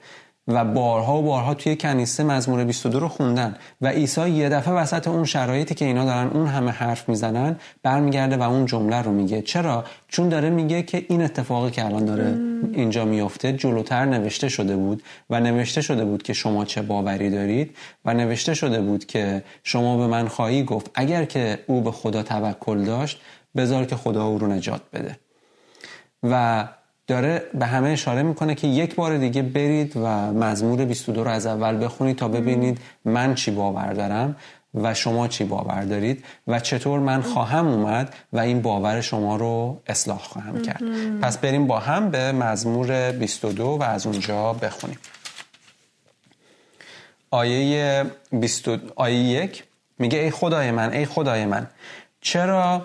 و 0.48 0.64
بارها 0.64 1.18
و 1.18 1.22
بارها 1.22 1.54
توی 1.54 1.76
کنیسه 1.76 2.24
مزمور 2.24 2.64
22 2.64 3.00
رو 3.00 3.08
خوندن. 3.08 3.56
و 3.80 3.88
عیسی 3.88 4.30
یه 4.30 4.48
دفعه 4.48 4.74
وسط 4.74 5.08
اون 5.08 5.24
شرایطی 5.24 5.74
که 5.74 5.84
اینا 5.84 6.04
دارن 6.04 6.28
اون 6.28 6.46
همه 6.46 6.70
حرف 6.70 7.08
می‌زنن 7.08 7.56
برمیگرده 7.82 8.36
و 8.36 8.42
اون 8.42 8.66
جمله 8.66 9.02
رو 9.02 9.12
میگه. 9.12 9.42
چرا؟ 9.42 9.84
چون 10.08 10.28
داره 10.28 10.50
میگه 10.50 10.82
که 10.82 11.06
این 11.08 11.22
اتفاقی 11.22 11.70
که 11.70 11.84
الان 11.84 12.04
داره 12.04 12.38
اینجا 12.72 13.04
میفته 13.04 13.52
جلوتر 13.52 14.04
نوشته 14.04 14.48
شده 14.48 14.76
بود 14.76 15.02
و 15.30 15.40
نوشته 15.40 15.80
شده 15.80 16.04
بود 16.04 16.22
که 16.22 16.32
شما 16.32 16.64
چه 16.64 16.82
باوری 16.82 17.30
دارید 17.30 17.76
و 18.04 18.14
نوشته 18.14 18.54
شده 18.54 18.80
بود 18.80 19.06
که 19.06 19.42
شما 19.62 19.96
به 19.96 20.06
من 20.06 20.28
خواهی 20.28 20.62
گفت 20.62 20.90
اگر 20.94 21.24
که 21.24 21.58
او 21.66 21.80
به 21.80 21.90
خدا 21.90 22.22
توکل 22.22 22.84
داشت 22.84 23.20
بذار 23.56 23.84
که 23.84 23.96
خدا 23.96 24.24
او 24.24 24.38
رو 24.38 24.46
نجات 24.46 24.80
بده. 24.92 25.18
و 26.22 26.64
داره 27.08 27.42
به 27.54 27.66
همه 27.66 27.88
اشاره 27.88 28.22
می‌کنه 28.22 28.54
که 28.54 28.66
یک 28.66 28.94
بار 28.94 29.18
دیگه 29.18 29.42
برید 29.42 29.96
و 29.96 30.32
مزمور 30.32 30.84
22 30.84 31.24
رو 31.24 31.30
از 31.30 31.46
اول 31.46 31.84
بخونید 31.84 32.16
تا 32.16 32.28
ببینید 32.28 32.78
من 33.04 33.34
چی 33.34 33.50
باور 33.50 33.92
دارم 33.92 34.36
و 34.74 34.94
شما 34.94 35.28
چی 35.28 35.44
باور 35.44 35.84
دارید 35.84 36.24
و 36.46 36.60
چطور 36.60 37.00
من 37.00 37.22
خواهم 37.22 37.68
اومد 37.68 38.14
و 38.32 38.38
این 38.38 38.62
باور 38.62 39.00
شما 39.00 39.36
رو 39.36 39.80
اصلاح 39.86 40.18
خواهم 40.18 40.62
کرد. 40.62 40.82
پس 41.22 41.38
بریم 41.38 41.66
با 41.66 41.78
هم 41.78 42.10
به 42.10 42.32
مزمور 42.32 43.12
22 43.12 43.64
و 43.64 43.82
از 43.82 44.06
اونجا 44.06 44.52
بخونیم. 44.52 44.98
آیه 47.30 48.04
20 48.32 48.68
آیه 48.96 49.18
یک 49.18 49.64
میگه 49.98 50.18
ای 50.18 50.30
خدای 50.30 50.70
من 50.70 50.92
ای 50.92 51.06
خدای 51.06 51.46
من 51.46 51.66
چرا 52.20 52.82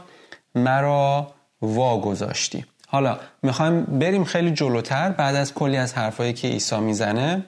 مرا 0.56 1.34
واگذاشتی؟ 1.62 2.66
حالا 2.94 3.20
می‌خوایم 3.44 3.84
بریم 3.84 4.24
خیلی 4.24 4.52
جلوتر 4.52 5.10
بعد 5.10 5.36
از 5.36 5.54
کلی 5.54 5.78
از 5.78 5.94
حرفایی 5.94 6.34
که 6.34 6.48
عیسی 6.48 6.80
می‌زنه 6.80 7.46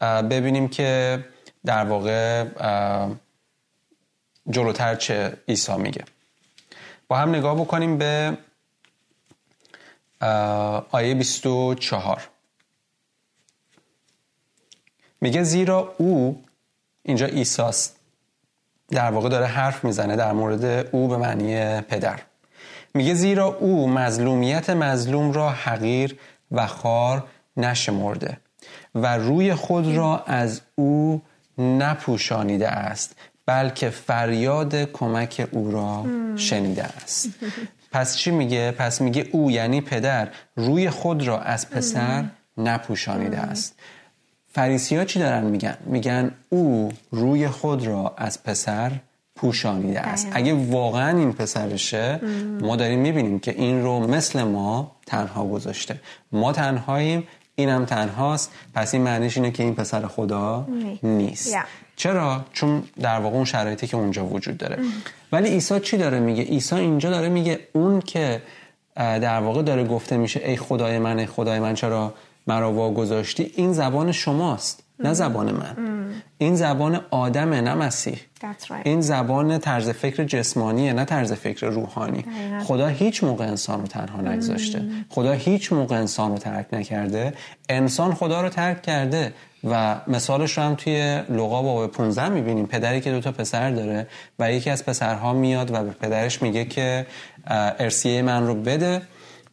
ببینیم 0.00 0.68
که 0.68 1.24
در 1.64 1.84
واقع 1.84 2.44
جلوتر 4.50 4.94
چه 4.94 5.36
عیسی 5.48 5.76
میگه. 5.76 6.04
با 7.08 7.16
هم 7.16 7.34
نگاه 7.34 7.60
بکنیم 7.60 7.98
به 7.98 8.38
آیه 10.90 11.14
24 11.14 12.28
میگه 15.20 15.42
زیرا 15.42 15.94
او 15.98 16.44
اینجا 17.02 17.26
ایساست 17.26 17.96
در 18.90 19.10
واقع 19.10 19.28
داره 19.28 19.46
حرف 19.46 19.84
می‌زنه 19.84 20.16
در 20.16 20.32
مورد 20.32 20.64
او 20.94 21.08
به 21.08 21.16
معنی 21.16 21.80
پدر. 21.80 22.20
میگه 22.96 23.14
زیرا 23.14 23.46
او 23.46 23.88
مظلومیت 23.88 24.70
مظلوم 24.70 25.32
را 25.32 25.50
حقیر 25.50 26.18
و 26.50 26.66
خار 26.66 27.24
نشمرده 27.56 28.38
و 28.94 29.16
روی 29.16 29.54
خود 29.54 29.86
را 29.86 30.22
از 30.26 30.60
او 30.74 31.22
نپوشانیده 31.58 32.68
است 32.68 33.16
بلکه 33.46 33.90
فریاد 33.90 34.92
کمک 34.92 35.48
او 35.52 35.70
را 35.70 36.04
شنیده 36.36 36.84
است 36.84 37.28
پس 37.92 38.16
چی 38.16 38.30
میگه؟ 38.30 38.70
پس 38.70 39.00
میگه 39.00 39.28
او 39.32 39.50
یعنی 39.50 39.80
پدر 39.80 40.28
روی 40.56 40.90
خود 40.90 41.22
را 41.22 41.40
از 41.40 41.70
پسر 41.70 42.24
نپوشانیده 42.58 43.38
است 43.38 43.74
فریسی 44.52 44.96
ها 44.96 45.04
چی 45.04 45.18
دارن 45.18 45.44
میگن؟ 45.44 45.76
میگن 45.84 46.34
او 46.48 46.92
روی 47.10 47.48
خود 47.48 47.86
را 47.86 48.14
از 48.16 48.42
پسر 48.42 48.92
پوشانیده 49.36 50.00
است. 50.00 50.28
اگه 50.32 50.54
واقعا 50.54 51.18
این 51.18 51.32
پسرشه 51.32 52.20
ما 52.60 52.76
داریم 52.76 52.98
می‌بینیم 52.98 53.38
که 53.38 53.50
این 53.50 53.82
رو 53.82 54.06
مثل 54.06 54.42
ما 54.42 54.92
تنها 55.06 55.46
گذاشته. 55.46 56.00
ما 56.32 56.52
تنهاییم 56.52 57.28
اینم 57.54 57.84
تنهاست. 57.84 58.52
پس 58.74 58.94
این 58.94 59.02
معنیش 59.02 59.36
اینه 59.36 59.50
که 59.50 59.62
این 59.62 59.74
پسر 59.74 60.06
خدا 60.06 60.68
نیست. 61.02 61.56
چرا؟ 61.96 62.44
چون 62.52 62.82
در 63.00 63.20
واقع 63.20 63.36
اون 63.36 63.44
شرایطی 63.44 63.86
که 63.86 63.96
اونجا 63.96 64.26
وجود 64.26 64.58
داره. 64.58 64.78
ولی 65.32 65.48
عیسی 65.48 65.80
چی 65.80 65.96
داره 65.96 66.20
میگه؟ 66.20 66.42
عیسی 66.42 66.74
اینجا 66.74 67.10
داره 67.10 67.28
میگه 67.28 67.60
اون 67.72 68.00
که 68.00 68.42
در 68.96 69.40
واقع 69.40 69.62
داره 69.62 69.84
گفته 69.84 70.16
میشه 70.16 70.40
ای 70.44 70.56
خدای 70.56 70.98
من 70.98 71.18
ای 71.18 71.26
خدای 71.26 71.60
من 71.60 71.74
چرا 71.74 72.14
مرا 72.46 72.72
واگذاشتی؟ 72.72 73.52
این 73.56 73.72
زبان 73.72 74.12
شماست. 74.12 74.82
نه 74.98 75.12
زبان 75.12 75.52
من. 75.52 75.76
این 76.38 76.56
زبان 76.56 77.00
آدمه 77.10 77.60
نه 77.60 77.74
مسیح. 77.74 78.20
این 78.84 79.00
زبان 79.00 79.58
طرز 79.58 79.90
فکر 79.90 80.24
جسمانیه 80.24 80.92
نه 80.92 81.04
طرز 81.04 81.32
فکر 81.32 81.66
روحانی. 81.66 82.24
خدا 82.64 82.86
هیچ 82.86 83.24
موقع 83.24 83.46
انسان 83.46 83.80
رو 83.80 83.86
تنها 83.86 84.20
نگذاشته. 84.20 84.82
خدا 85.08 85.32
هیچ 85.32 85.72
موقع 85.72 85.96
انسان 85.96 86.30
رو 86.30 86.38
ترک 86.38 86.66
نکرده. 86.72 87.34
انسان 87.68 88.14
خدا 88.14 88.42
رو 88.42 88.48
ترک 88.48 88.82
کرده. 88.82 89.32
و 89.70 90.00
مثالش 90.06 90.58
رو 90.58 90.64
هم 90.64 90.74
توی 90.74 91.22
لغا 91.30 91.62
باب 91.62 91.90
15 91.90 92.28
می‌بینیم. 92.28 92.66
پدری 92.66 93.00
که 93.00 93.10
دوتا 93.10 93.32
پسر 93.32 93.70
داره 93.70 94.06
و 94.38 94.52
یکی 94.52 94.70
از 94.70 94.84
پسرها 94.84 95.32
میاد 95.32 95.70
و 95.74 95.82
به 95.84 95.90
پدرش 95.90 96.42
میگه 96.42 96.64
که 96.64 97.06
ارسیه 97.46 98.22
من 98.22 98.46
رو 98.46 98.54
بده 98.54 99.02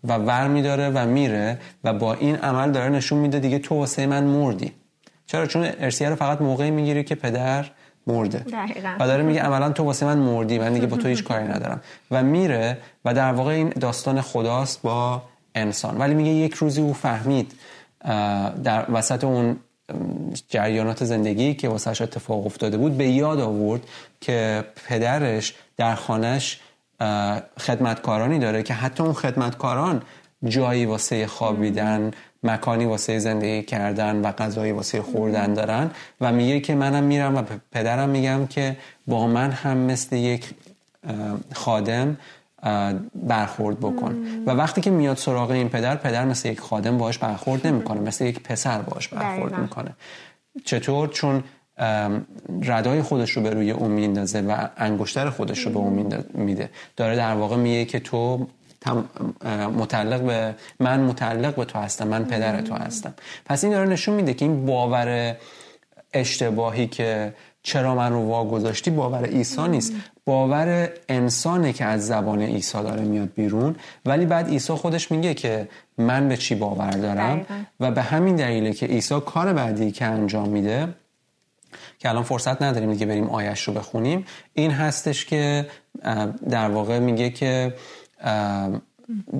و 0.03 0.13
ور 0.13 0.47
میداره 0.47 0.89
و 0.89 1.05
میره 1.05 1.57
و 1.83 1.93
با 1.93 2.13
این 2.13 2.35
عمل 2.35 2.71
داره 2.71 2.89
نشون 2.89 3.19
میده 3.19 3.39
دیگه 3.39 3.59
تو 3.59 3.75
واسه 3.75 4.05
من 4.05 4.23
مردی. 4.23 4.71
چرا؟ 5.25 5.45
چون 5.45 5.67
ارسیه 5.79 6.09
رو 6.09 6.15
فقط 6.15 6.41
موقعی 6.41 6.71
می‌گیری 6.71 7.03
که 7.03 7.15
پدر 7.15 7.65
مرده. 8.07 8.39
دقیقا. 8.39 8.95
و 8.99 9.07
داره 9.07 9.23
میگه 9.23 9.41
عملا 9.41 9.69
تو 9.69 9.83
واسه 9.83 10.05
من 10.05 10.17
مردی 10.17 10.59
من 10.59 10.73
دیگه 10.73 10.87
با 10.87 10.97
تو 10.97 11.07
هیچ 11.07 11.23
کاری 11.29 11.43
ندارم. 11.43 11.81
و 12.11 12.23
میره 12.23 12.77
و 13.05 13.13
در 13.13 13.33
واقع 13.33 13.51
این 13.51 13.69
داستان 13.69 14.21
خداست 14.21 14.81
با 14.81 15.21
انسان. 15.55 15.97
ولی 15.97 16.13
میگه 16.13 16.31
یک 16.31 16.53
روزی 16.53 16.81
او 16.81 16.93
فهمید 16.93 17.53
در 18.63 18.85
وسط 18.91 19.23
اون 19.23 19.57
جریانات 20.49 21.03
زندگی 21.03 21.53
که 21.53 21.69
واسهش 21.69 22.01
اتفاق 22.01 22.45
افتاده 22.45 22.77
بود 22.77 22.97
به 22.97 23.07
یاد 23.07 23.39
آورد 23.39 23.81
که 24.21 24.63
پدرش 24.87 25.53
در 25.77 25.95
خانش 25.95 26.59
خدمتکارانی 27.59 28.39
داره 28.39 28.63
که 28.63 28.73
حتی 28.73 29.03
اون 29.03 29.13
خدمتکاران 29.13 30.01
جایی 30.47 30.85
واسه 30.85 31.27
خوابیدن 31.27 32.11
مکانی 32.43 32.85
واسه 32.85 33.19
زندگی 33.19 33.63
کردن 33.63 34.21
و 34.21 34.31
غذایی 34.31 34.71
واسه 34.71 35.01
خوردن 35.01 35.53
دارن 35.53 35.91
و 36.21 36.31
میگه 36.31 36.59
که 36.59 36.75
منم 36.75 37.03
میرم 37.03 37.35
و 37.35 37.43
پدرم 37.71 38.09
میگم 38.09 38.47
که 38.47 38.77
با 39.07 39.27
من 39.27 39.51
هم 39.51 39.77
مثل 39.77 40.15
یک 40.15 40.49
خادم 41.53 42.17
برخورد 43.15 43.79
بکن. 43.79 44.15
و 44.45 44.51
وقتی 44.51 44.81
که 44.81 44.89
میاد 44.89 45.17
سراغ 45.17 45.51
این 45.51 45.69
پدر 45.69 45.95
پدر 45.95 46.25
مثل 46.25 46.49
یک 46.49 46.59
خادم 46.59 46.97
باش 46.97 47.17
برخورد 47.17 47.67
نمی‌کنه 47.67 48.01
مثل 48.01 48.25
یک 48.25 48.39
پسر 48.43 48.81
باش 48.81 49.07
برخورد 49.07 49.59
می‌کنه. 49.59 49.91
چطور؟ 50.65 51.07
چون 51.07 51.43
ردای 52.61 53.01
خودش 53.01 53.31
رو 53.31 53.41
به 53.41 53.49
روی 53.49 53.71
اون 53.71 53.91
میندازه 53.91 54.41
و 54.41 54.67
انگشتر 54.77 55.29
خودش 55.29 55.59
رو 55.59 55.71
به 55.71 55.79
اون 55.79 56.23
میده. 56.33 56.69
داره 56.97 57.15
در 57.15 57.33
واقع 57.33 57.55
میگه 57.55 57.85
که 57.85 57.99
تو 57.99 58.47
متعلق 59.77 60.21
به 60.21 60.55
من 60.79 60.99
متعلق 60.99 61.55
به 61.55 61.65
تو 61.65 61.79
هستم 61.79 62.07
من 62.07 62.25
پدر 62.25 62.61
تو 62.61 62.75
هستم. 62.75 63.13
پس 63.45 63.63
این 63.63 63.73
داره 63.73 63.89
نشون 63.89 64.15
میده 64.15 64.33
که 64.33 64.45
این 64.45 64.65
باور 64.65 65.35
اشتباهی 66.13 66.87
که 66.87 67.33
چرا 67.63 67.95
من 67.95 68.13
رو 68.13 68.19
واگذاشتی 68.27 68.91
باور 68.91 69.25
عیسی 69.25 69.67
نیست. 69.67 69.93
باور 70.25 70.89
انسانه 71.09 71.73
که 71.73 71.85
از 71.85 72.07
زبان 72.07 72.41
عیسی 72.41 72.83
داره 72.83 73.01
میاد 73.01 73.33
بیرون. 73.35 73.75
ولی 74.05 74.25
بعد 74.25 74.47
عیسی 74.47 74.73
خودش 74.73 75.11
میگه 75.11 75.33
که 75.33 75.67
من 75.97 76.29
به 76.29 76.37
چی 76.37 76.55
باور 76.55 76.91
دارم؟ 76.91 77.45
و 77.79 77.91
به 77.91 78.01
همین 78.01 78.35
دلیله 78.35 78.73
که 78.73 78.85
عیسی 78.85 79.19
کار 79.25 79.53
بعدی 79.53 79.91
که 79.91 80.05
انجام 80.05 80.49
میده 80.49 80.87
که 81.99 82.09
الان 82.09 82.23
فرصت 82.23 82.61
نداریم 82.61 82.93
دیگه 82.93 83.05
بریم 83.05 83.29
آیش 83.29 83.61
رو 83.61 83.73
بخونیم 83.73 84.25
این 84.53 84.71
هستش 84.71 85.25
که 85.25 85.67
در 86.49 86.69
واقع 86.69 86.99
میگه 86.99 87.29
که 87.29 87.73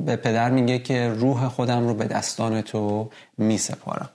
به 0.06 0.16
پدر 0.16 0.50
میگه 0.50 0.80
که 0.80 1.10
روح 1.10 1.48
خودم 1.48 1.88
رو 1.88 1.94
به 1.94 2.06
دستان 2.06 2.62
تو 2.62 3.10
میسپارم. 3.38 4.10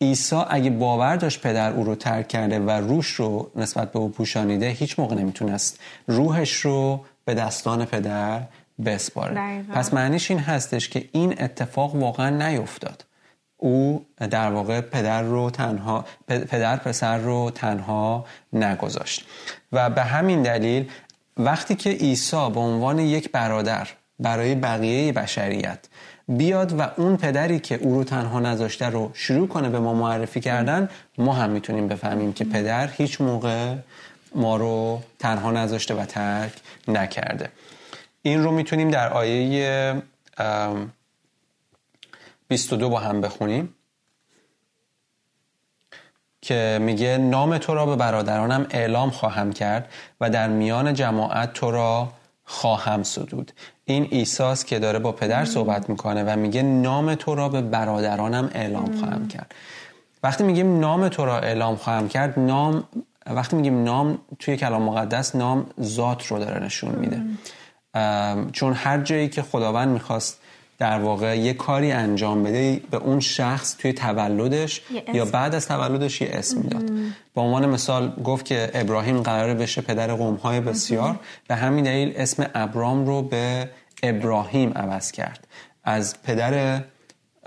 عیسی 0.00 0.36
اگه 0.48 0.70
باور 0.70 1.16
داشت 1.16 1.42
پدر 1.42 1.72
او 1.72 1.84
رو 1.84 1.94
ترک 1.94 2.28
کرده 2.28 2.58
و 2.58 2.70
روش 2.70 3.06
رو 3.06 3.50
نسبت 3.56 3.92
به 3.92 3.98
او 3.98 4.08
پوشانیده 4.08 4.68
هیچ 4.68 4.98
موقع 4.98 5.14
نمی‌تونست 5.14 5.80
روحش 6.06 6.52
رو 6.52 7.04
به 7.24 7.34
دستان 7.34 7.84
پدر 7.84 8.42
بسپاره. 8.84 9.62
پس 9.62 9.94
معنیش 9.94 10.30
این 10.30 10.40
هستش 10.40 10.88
که 10.88 11.08
این 11.12 11.42
اتفاق 11.42 11.96
واقعا 11.96 12.48
نیفتاد. 12.48 13.04
او 13.56 14.06
در 14.30 14.52
واقع 14.52 14.80
پدر 14.80 15.22
رو 15.22 15.50
تنها 15.50 16.04
پدر 16.28 16.76
پسر 16.76 17.18
رو 17.18 17.50
تنها 17.54 18.24
نگذاشت. 18.52 19.26
و 19.72 19.90
به 19.90 20.02
همین 20.02 20.42
دلیل 20.42 20.90
وقتی 21.44 21.74
که 21.74 21.90
عیسی 21.90 22.50
به 22.54 22.60
عنوان 22.60 22.98
یک 22.98 23.32
برادر 23.32 23.88
برای 24.18 24.54
بقیه 24.54 25.12
بشریت 25.12 25.78
بیاد 26.28 26.80
و 26.80 26.90
اون 26.96 27.16
پدری 27.16 27.60
که 27.60 27.74
او 27.74 27.94
رو 27.94 28.04
تنها 28.04 28.40
نذاشته 28.40 28.86
رو 28.86 29.10
شروع 29.14 29.48
کنه 29.48 29.68
به 29.68 29.80
ما 29.80 29.94
معرفی 29.94 30.40
کردن 30.40 30.88
ما 31.18 31.32
هم 31.32 31.50
می‌تونیم 31.50 31.88
بفهمیم 31.88 32.32
که 32.32 32.44
پدر 32.44 32.88
هیچ 32.88 33.20
موقع 33.20 33.74
ما 34.34 34.56
رو 34.56 35.02
تنها 35.18 35.50
نذاشته 35.50 35.94
و 35.94 36.04
ترک 36.04 36.52
نکرده. 36.88 37.48
این 38.22 38.44
رو 38.44 38.50
می‌تونیم 38.50 38.90
در 38.90 39.12
آیه 39.12 40.02
22 42.48 42.88
با 42.88 42.98
هم 42.98 43.20
بخونیم. 43.20 43.74
که 46.42 46.78
میگه 46.80 47.18
نام 47.18 47.58
تو 47.58 47.74
را 47.74 47.86
به 47.86 47.96
برادرانم 47.96 48.66
اعلام 48.70 49.10
خواهم 49.10 49.52
کرد 49.52 49.88
و 50.20 50.30
در 50.30 50.48
میان 50.48 50.94
جماعت 50.94 51.52
تو 51.52 51.70
را 51.70 52.08
خواهم 52.44 53.02
سدود. 53.02 53.52
این 53.84 54.08
ایساس 54.10 54.64
که 54.64 54.78
داره 54.78 54.98
با 54.98 55.12
پدر 55.12 55.44
صحبت 55.44 55.90
می‌کنه 55.90 56.24
و 56.24 56.38
میگه 56.38 56.62
نام 56.62 57.14
تو 57.14 57.34
را 57.34 57.48
به 57.48 57.62
برادرانم 57.62 58.50
اعلام 58.54 58.98
خواهم 58.98 59.28
کرد. 59.28 59.54
وقتی 60.22 60.44
میگیم 60.44 60.80
نام 60.80 61.08
تو 61.08 61.24
را 61.24 61.38
اعلام 61.38 61.76
خواهم 61.76 62.08
کرد 62.08 62.38
نام 62.38 62.84
وقتی 63.26 63.56
میگیم 63.56 63.84
نام 63.84 64.18
توی 64.38 64.56
کلام 64.56 64.82
مقدس 64.82 65.36
نام 65.36 65.66
ذات 65.82 66.26
رو 66.26 66.38
داره 66.38 66.64
نشون 66.64 66.94
میده. 66.94 67.22
چون 68.52 68.72
هر 68.72 68.98
جایی 68.98 69.28
که 69.28 69.42
خداوند 69.42 69.88
می‌خواست 69.88 70.39
در 70.80 70.98
واقع 70.98 71.38
یه 71.38 71.52
کاری 71.52 71.92
انجام 71.92 72.42
بده 72.42 72.80
به 72.90 72.96
اون 72.96 73.20
شخص 73.20 73.76
توی 73.76 73.92
تولدش 73.92 74.80
یا 75.12 75.24
بعد 75.24 75.54
از 75.54 75.68
تولدش 75.68 76.20
یه 76.20 76.28
اسم 76.32 76.60
می‌داد. 76.60 76.90
با 77.34 77.42
عنوان 77.42 77.68
مثال 77.68 78.12
گفت 78.24 78.44
که 78.44 78.70
ابراهیم 78.74 79.22
قراره 79.22 79.54
بشه 79.54 79.80
پدر 79.80 80.14
قومهای 80.14 80.60
بسیار. 80.60 81.20
به 81.48 81.54
همین 81.56 81.84
دلیل 81.84 82.12
اسم 82.16 82.46
ابرام 82.54 83.06
رو 83.06 83.22
به 83.22 83.68
ابراهیم 84.02 84.72
عوض 84.72 85.12
کرد. 85.12 85.46
از 85.84 86.22
پدر 86.22 86.82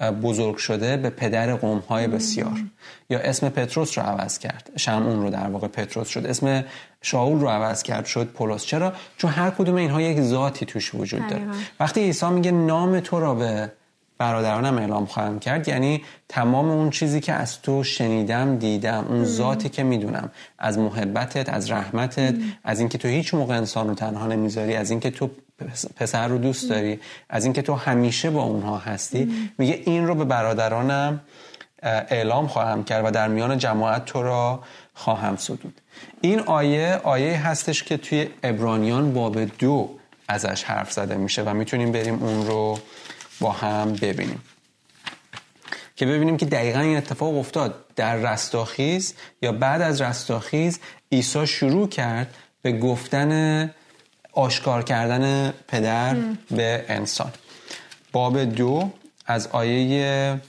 بزرگ 0.02 0.56
شده 0.56 0.98
به 0.98 1.10
پدر 1.10 1.56
قوم 1.56 1.78
های 1.78 2.08
بسیار. 2.08 2.64
یا 3.10 3.20
اسم 3.20 3.50
پتروس 3.50 3.98
رو 3.98 4.04
عوض 4.04 4.40
کرد. 4.40 4.72
شمعون 4.76 5.22
رو 5.22 5.30
در 5.30 5.50
واقع 5.50 5.68
پتروس 5.68 6.08
شد. 6.08 6.26
اسم 6.26 6.66
شاول 7.02 7.40
رو 7.40 7.48
عوض 7.48 7.84
کرد 7.84 8.06
شد 8.06 8.28
پولس. 8.28 8.66
چرا؟ 8.66 8.94
چون 9.18 9.32
هر 9.32 9.50
کدوم 9.50 9.76
اینها 9.76 10.02
یک 10.02 10.22
ذاتی 10.22 10.66
توش 10.66 10.96
وجود 10.96 11.28
داره. 11.28 11.44
وقتی 11.80 12.02
عیسی 12.02 12.26
میگه 12.26 12.52
نام 12.52 13.00
تو 13.00 13.20
را 13.20 13.36
به 13.36 13.72
برادرانم 14.18 14.78
اعلام 14.78 15.06
خواهم 15.06 15.40
کرد 15.40 15.68
یعنی 15.68 16.04
تمام 16.30 16.70
اون 16.70 16.90
چیزی 16.90 17.20
که 17.20 17.34
از 17.34 17.62
تو 17.62 17.84
شنیدم 17.84 18.58
دیدم 18.58 19.06
اون 19.10 19.26
ذاتی 19.26 19.70
که 19.70 19.84
می‌دونم. 19.84 20.32
از 20.60 20.78
محبتت 20.78 21.50
از 21.50 21.72
رحمتت 21.72 22.36
از 22.64 22.80
اینکه 22.80 22.98
تو 22.98 23.08
هیچ 23.08 23.34
موقع 23.34 23.58
انسان 23.58 23.88
رو 23.88 23.94
تنها 23.96 24.28
نمی‌ذاری 24.28 24.76
از 24.76 24.92
اینکه 24.92 25.12
تو 25.12 25.30
پسر 25.96 26.28
رو 26.28 26.38
دوست 26.38 26.70
داری؟ 26.70 27.00
از 27.30 27.44
اینکه 27.44 27.62
تو 27.62 27.74
همیشه 27.74 28.30
با 28.30 28.44
اونها 28.44 28.78
هستی 28.78 29.52
میگه 29.58 29.82
این 29.86 30.08
رو 30.08 30.16
به 30.16 30.26
برادرانم 30.26 31.22
اعلام 31.84 32.48
خواهم 32.48 32.84
کرد 32.84 33.06
و 33.06 33.12
در 33.12 33.28
میان 33.28 33.58
جماعت 33.58 34.06
تو 34.06 34.24
را 34.24 34.64
خواهم 34.94 35.36
سدود. 35.36 35.82
این 36.22 36.40
آیه 36.40 37.00
آیه 37.04 37.48
هستش 37.48 37.84
که 37.84 37.98
توی 37.98 38.28
ابرانیان 38.44 39.14
باب 39.14 39.46
دو 39.46 39.90
ازش 40.28 40.64
حرف 40.64 40.92
زده 40.92 41.16
میشه 41.16 41.44
و 41.44 41.54
می‌تونیم 41.54 41.92
بریم 41.92 42.24
اون 42.24 42.48
رو 42.48 42.80
با 43.40 43.52
هم 43.52 43.94
ببینیم. 43.94 44.42
که 45.96 46.06
ببینیم 46.06 46.38
که 46.38 46.46
دقیقا 46.46 46.80
این 46.80 46.98
اتفاق 46.98 47.38
افتاد. 47.38 47.86
در 47.96 48.16
رستاخیز 48.16 49.14
یا 49.42 49.52
بعد 49.52 49.82
از 49.82 50.02
رستاخیز 50.02 50.80
عیسی 51.12 51.48
شروع 51.48 51.88
کرد 51.88 52.36
به 52.62 52.72
گفتن 52.72 53.70
آشکار 54.34 54.84
کردن 54.84 55.54
پدر 55.68 56.16
به 56.52 56.86
انسان. 56.88 57.32
باب 58.12 58.44
دو 58.44 58.92
از 59.26 59.48
آیه 59.48 60.42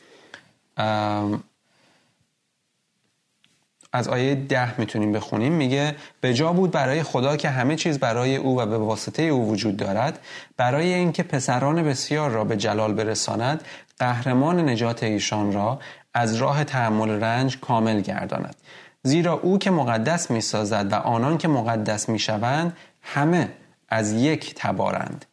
از 3.97 4.09
آیه 4.09 4.35
ده 4.35 4.81
می‌تونیم 4.81 5.13
بخونیم. 5.13 5.53
میگه 5.53 5.95
به 6.21 6.35
جا 6.35 6.53
بود 6.53 6.71
برای 6.71 7.03
خدا 7.03 7.37
که 7.37 7.49
همه 7.49 7.77
چیز 7.77 7.99
برای 7.99 8.37
او 8.37 8.61
و 8.61 8.67
به 8.67 8.79
واسطه 8.79 9.23
او 9.23 9.51
وجود 9.51 9.77
دارد. 9.77 10.19
برای 10.57 10.95
اینکه 10.95 11.23
پسران 11.23 11.83
بسیار 11.83 12.31
را 12.31 12.45
به 12.45 12.57
جلال 12.57 12.95
برساند 12.95 13.65
قهرمان 13.99 14.69
نجات 14.69 15.03
ایشان 15.03 15.53
را 15.53 15.81
از 16.15 16.35
راه 16.35 16.65
تحمل 16.65 17.11
رنج 17.11 17.59
کامل 17.61 18.01
گرداند. 18.01 18.57
زیرا 19.03 19.33
او 19.33 19.59
که 19.59 19.71
مقدس 19.71 20.31
می‌سازد 20.31 20.89
و 20.93 20.95
آنان 20.95 21.39
که 21.39 21.49
مقدس 21.49 22.09
می‌شوند 22.09 22.77
همه 23.03 23.49
از 23.95 24.13
یک 24.13 24.55
تبارند. 24.57 25.25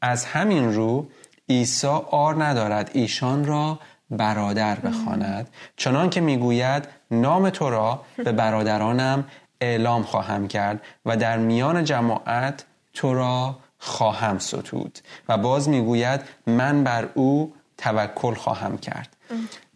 از 0.00 0.24
همین 0.24 0.74
رو 0.74 1.06
عیسی 1.48 1.86
آر 2.10 2.44
ندارد 2.44 2.90
ایشان 2.92 3.44
را 3.44 3.78
برادر 4.10 4.74
بخواند. 4.74 5.48
چنان 5.76 6.10
که 6.10 6.20
می‌گوید 6.20 6.88
نام 7.10 7.50
تو 7.50 7.70
را 7.70 8.00
به 8.16 8.32
برادرانم 8.32 9.24
اعلام 9.60 10.02
خواهم 10.02 10.48
کرد 10.48 10.80
و 11.06 11.16
در 11.16 11.38
میان 11.38 11.84
جماعت 11.84 12.64
تو 12.94 13.14
را 13.14 13.56
خواهم 13.78 14.38
ستود. 14.38 14.98
و 15.28 15.38
باز 15.38 15.68
می‌گوید 15.68 16.20
من 16.46 16.84
بر 16.84 17.08
او 17.14 17.52
توکل 17.78 18.34
خواهم 18.34 18.78
کرد. 18.78 19.16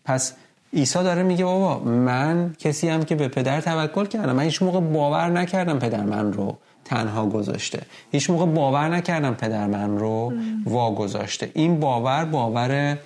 پس 0.05 0.33
عیسی 0.73 1.03
داره 1.03 1.23
میگه 1.23 1.45
بابا 1.45 1.79
من 1.79 2.57
کسی 2.59 2.89
هم 2.89 3.05
که 3.05 3.15
به 3.15 3.29
پدر 3.29 3.61
توکل 3.61 4.07
کردم. 4.07 4.33
من 4.33 4.43
هیچ 4.43 4.63
موقع 4.63 4.81
باور 4.81 5.29
نکردم 5.29 5.79
پدر 5.79 6.03
من 6.03 6.33
رو 6.33 6.59
تنها 6.91 7.27
گذاشته. 7.27 7.83
هیچ 8.13 8.31
موقع 8.31 8.47
باور 8.47 8.89
نکردم 8.89 9.35
پدر 9.35 9.67
من 9.67 9.99
رو 9.99 10.33
واگذاشته. 10.67 11.51
این 11.55 11.81
باور 11.81 12.25
باور 12.25 12.99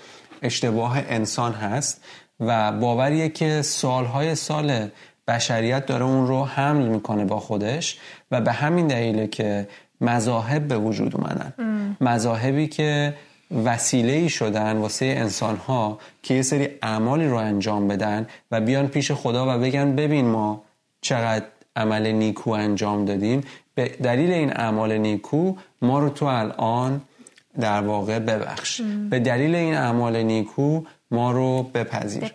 اشتباه 0.43 0.99
انسان 1.09 1.53
هست 1.53 2.05
و 2.41 2.73
باوریه 2.73 3.29
که 3.29 3.63
سالهای 3.63 4.35
سال 4.35 4.89
بشریت 5.29 5.87
داره 5.87 6.05
اون 6.05 6.27
رو 6.27 6.45
حمل 6.45 6.87
می‌کنه 6.89 7.25
با 7.25 7.41
خودش 7.41 7.99
و 8.31 8.41
به 8.41 8.53
همین 8.53 8.87
دلیله 8.87 9.27
که 9.27 9.69
مذاهب 10.01 10.69
به 10.69 10.79
وجود 10.79 11.17
اومدن. 11.17 11.53
مذاهبی 12.01 12.67
که 12.67 13.15
وسیله 13.65 14.13
ای 14.13 14.29
شدن 14.29 14.77
واسه 14.77 15.07
انسان 15.07 15.57
ها 15.57 15.99
که 16.23 16.35
یه 16.35 16.43
سری 16.43 16.69
اعمالی 16.83 17.27
رو 17.27 17.37
انجام 17.37 17.89
بدن 17.89 18.27
و 18.51 18.61
بیان 18.61 18.89
پیش 18.89 19.13
خدا 19.13 19.43
و 19.49 19.61
بگن 19.61 19.97
ببین 19.97 20.27
ما 20.27 20.63
چقدر 21.01 21.45
عمل 21.77 22.13
نیکو 22.13 22.51
انجام 22.51 23.05
دادیم 23.05 23.41
به 23.75 23.89
دلیل 23.89 24.31
این 24.33 24.53
اعمال 24.57 24.93
نیکو 24.99 25.55
ما 25.83 25.99
رو 25.99 26.09
تو 26.11 26.25
الان 26.27 27.01
در 27.61 27.81
واقع 27.81 28.19
ببخش. 28.19 28.81
به 29.11 29.19
دلیل 29.19 29.55
این 29.55 29.75
اعمال 29.75 30.23
نیکو 30.23 30.83
ما 31.11 31.33
رو 31.33 31.63
بپذیر. 31.63 32.33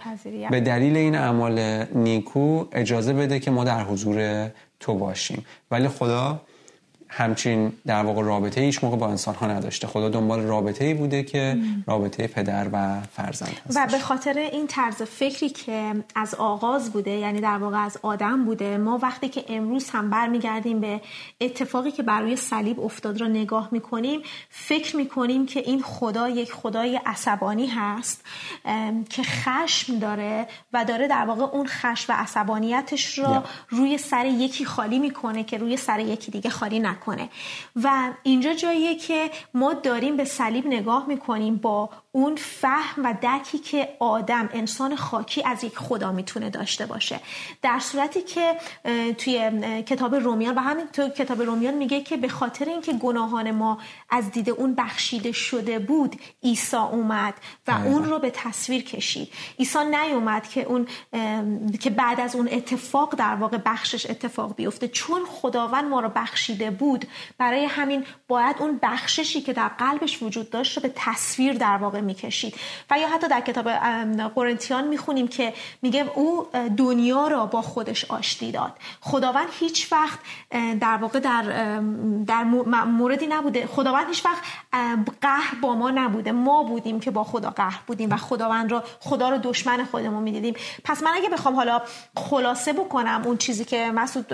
به 0.52 0.60
دلیل 0.60 0.98
این 0.98 1.16
اعمال 1.16 1.86
نیکو 1.96 2.66
اجازه 2.72 3.14
بده 3.14 3.40
که 3.40 3.52
ما 3.52 3.64
در 3.64 3.84
حضور 3.84 4.50
تو 4.80 4.94
باشیم. 4.94 5.46
ولی 5.72 5.88
خدا 5.88 6.42
همچین 7.10 7.74
در 7.86 8.04
واقع 8.04 8.22
رابطه 8.22 8.62
هیچ 8.62 8.84
موقع 8.84 8.98
با 8.98 9.08
انسان 9.08 9.36
ها 9.36 9.48
نداشته. 9.48 9.88
خدا 9.88 10.10
دنبال 10.10 10.42
رابطه 10.42 10.86
ای 10.86 10.94
بوده 10.94 11.24
که 11.24 11.58
رابطه 11.88 12.28
پدر 12.28 12.68
و 12.74 13.02
فرزند. 13.02 13.62
و 13.76 13.88
به 13.92 14.00
خاطر 14.00 14.34
این 14.38 14.68
طرز 14.68 15.02
فکری 15.02 15.50
که 15.50 15.96
از 16.16 16.36
آغاز 16.36 16.92
بوده 16.92 17.12
یعنی 17.12 17.42
در 17.42 17.58
واقع 17.58 17.78
از 17.78 17.98
آدم 18.02 18.46
بوده 18.46 18.78
ما 18.78 19.00
وقتی 19.02 19.30
که 19.30 19.46
امروز 19.50 19.90
هم 19.90 20.10
برمیگردیم 20.10 20.80
به 20.80 21.02
اتفاقی 21.42 21.92
که 21.92 22.04
بر 22.04 22.22
روی 22.22 22.36
صلیب 22.36 22.80
افتاد 22.80 23.22
را 23.22 23.28
نگاه 23.28 23.70
می‌کنیم 23.72 24.22
فکر 24.50 24.96
می‌کنیم 24.96 25.46
که 25.46 25.60
این 25.60 25.82
خدا 25.82 26.30
یک 26.30 26.54
خدای 26.54 27.00
عصبانی 27.06 27.68
هست 27.68 28.24
که 29.10 29.24
خشم 29.24 30.00
داره 30.00 30.48
و 30.74 30.86
داره 30.86 31.08
در 31.08 31.26
واقع 31.26 31.44
اون 31.44 31.68
خشم 31.68 32.14
و 32.14 32.16
عصبانیتش 32.16 33.20
را 33.20 33.44
روی 33.70 33.98
سر 33.98 34.26
یکی 34.26 34.66
خالی 34.66 35.00
می‌کنه 35.00 35.44
که 35.44 35.58
روی 35.58 35.78
سر 35.78 36.00
یکی 36.00 36.32
دیگه 36.32 36.50
خالی 36.50 36.80
نکنه 36.80 36.99
و 37.84 38.14
اینجا 38.24 38.54
جاییه 38.54 38.96
که 38.96 39.32
ما 39.54 39.74
داریم 39.74 40.18
به 40.18 40.26
صلیب 40.26 40.68
نگاه 40.68 41.08
می‌کنیم 41.08 41.56
با 41.56 41.90
اون 42.12 42.36
فهم 42.36 43.06
و 43.06 43.14
درکی 43.22 43.58
که 43.58 43.90
آدم 44.00 44.50
انسان 44.54 44.96
خاکی 44.96 45.44
از 45.44 45.64
یک 45.64 45.78
خدا 45.78 46.12
می‌تونه 46.12 46.50
داشته 46.50 46.86
باشه. 46.86 47.20
در 47.62 47.80
صورتی 47.80 48.22
که 48.22 48.56
توی 49.14 49.52
کتاب 49.82 50.16
رومیان 50.16 50.56
و 50.56 50.60
همین 50.60 50.88
تو 50.88 51.10
کتاب 51.10 51.42
رومیان 51.42 51.74
میگه 51.74 52.02
که 52.02 52.18
به 52.18 52.28
خاطر 52.28 52.66
اینکه 52.66 52.94
گناهان 52.94 53.52
ما 53.52 53.78
از 54.10 54.32
دید 54.32 54.50
اون 54.50 54.76
بخشیده 54.76 55.32
شده 55.32 55.80
بود 55.80 56.16
عیسی 56.44 56.78
اومد 56.78 57.34
و 57.68 57.72
اون 57.72 58.06
رو 58.06 58.20
به 58.20 58.32
تصویر 58.32 58.84
کشید. 58.84 59.34
عیسی 59.60 59.80
نیومد 59.86 60.48
که 60.48 60.64
اون 60.64 60.88
که 61.80 61.90
بعد 61.90 62.20
از 62.20 62.36
اون 62.36 62.50
اتفاق 62.52 63.16
در 63.16 63.36
واقع 63.36 63.58
بخشش 63.66 64.10
اتفاق 64.10 64.56
بیفته. 64.56 64.88
چون 64.88 65.22
خداوند 65.26 65.86
ما 65.86 66.00
رو 66.00 66.10
بخشیده 66.16 66.72
بود 66.72 67.06
برای 67.38 67.66
همین 67.66 68.06
باید 68.28 68.56
اون 68.60 68.80
بخششی 68.84 69.42
که 69.42 69.54
در 69.54 69.68
قلبش 69.68 70.24
وجود 70.24 70.50
داشت 70.50 70.78
رو 70.78 70.84
به 70.84 70.94
تصویر 70.96 71.54
در 71.54 71.78
واقع 71.78 71.99
می‌کشید. 72.02 72.56
و 72.92 73.00
یا 73.00 73.10
حتی 73.10 73.28
در 73.28 73.42
کتاب 73.42 73.70
قرنتیان 74.36 74.88
می‌خونیم 74.88 75.28
که 75.28 75.54
میگه 75.82 76.12
او 76.16 76.48
دنیا 76.78 77.28
را 77.28 77.46
با 77.46 77.62
خودش 77.62 78.06
آشتی 78.06 78.52
داد. 78.52 78.74
خداوند 79.02 79.48
هیچ 79.60 79.92
وقت 79.92 80.20
در 80.80 80.98
واقع 81.02 81.20
در 81.20 81.44
در 82.28 82.44
موردی 82.84 83.28
نبوده. 83.28 83.68
خداوند 83.68 84.08
هیچ 84.08 84.26
وقت 84.26 84.44
قهر 85.22 85.56
با 85.62 85.76
ما 85.76 85.92
نبوده. 85.92 86.32
ما 86.32 86.64
بودیم 86.64 87.00
که 87.00 87.12
با 87.12 87.24
خدا 87.24 87.50
قهر 87.50 87.80
بودیم 87.88 88.10
و 88.10 88.18
خداوند 88.18 88.72
را 88.72 88.84
خدا 89.00 89.30
رو 89.30 89.38
دشمن 89.38 89.86
خودمون 89.86 90.24
می‌دیدیم. 90.24 90.54
پس 90.84 91.04
من 91.04 91.12
اگه 91.16 91.30
بخوام 91.30 91.56
حالا 91.56 91.82
خلاصه 92.16 92.74
بکنم 92.74 93.22
اون 93.26 93.38
چیزی 93.38 93.66
که 93.66 93.92
مسعود 93.92 94.26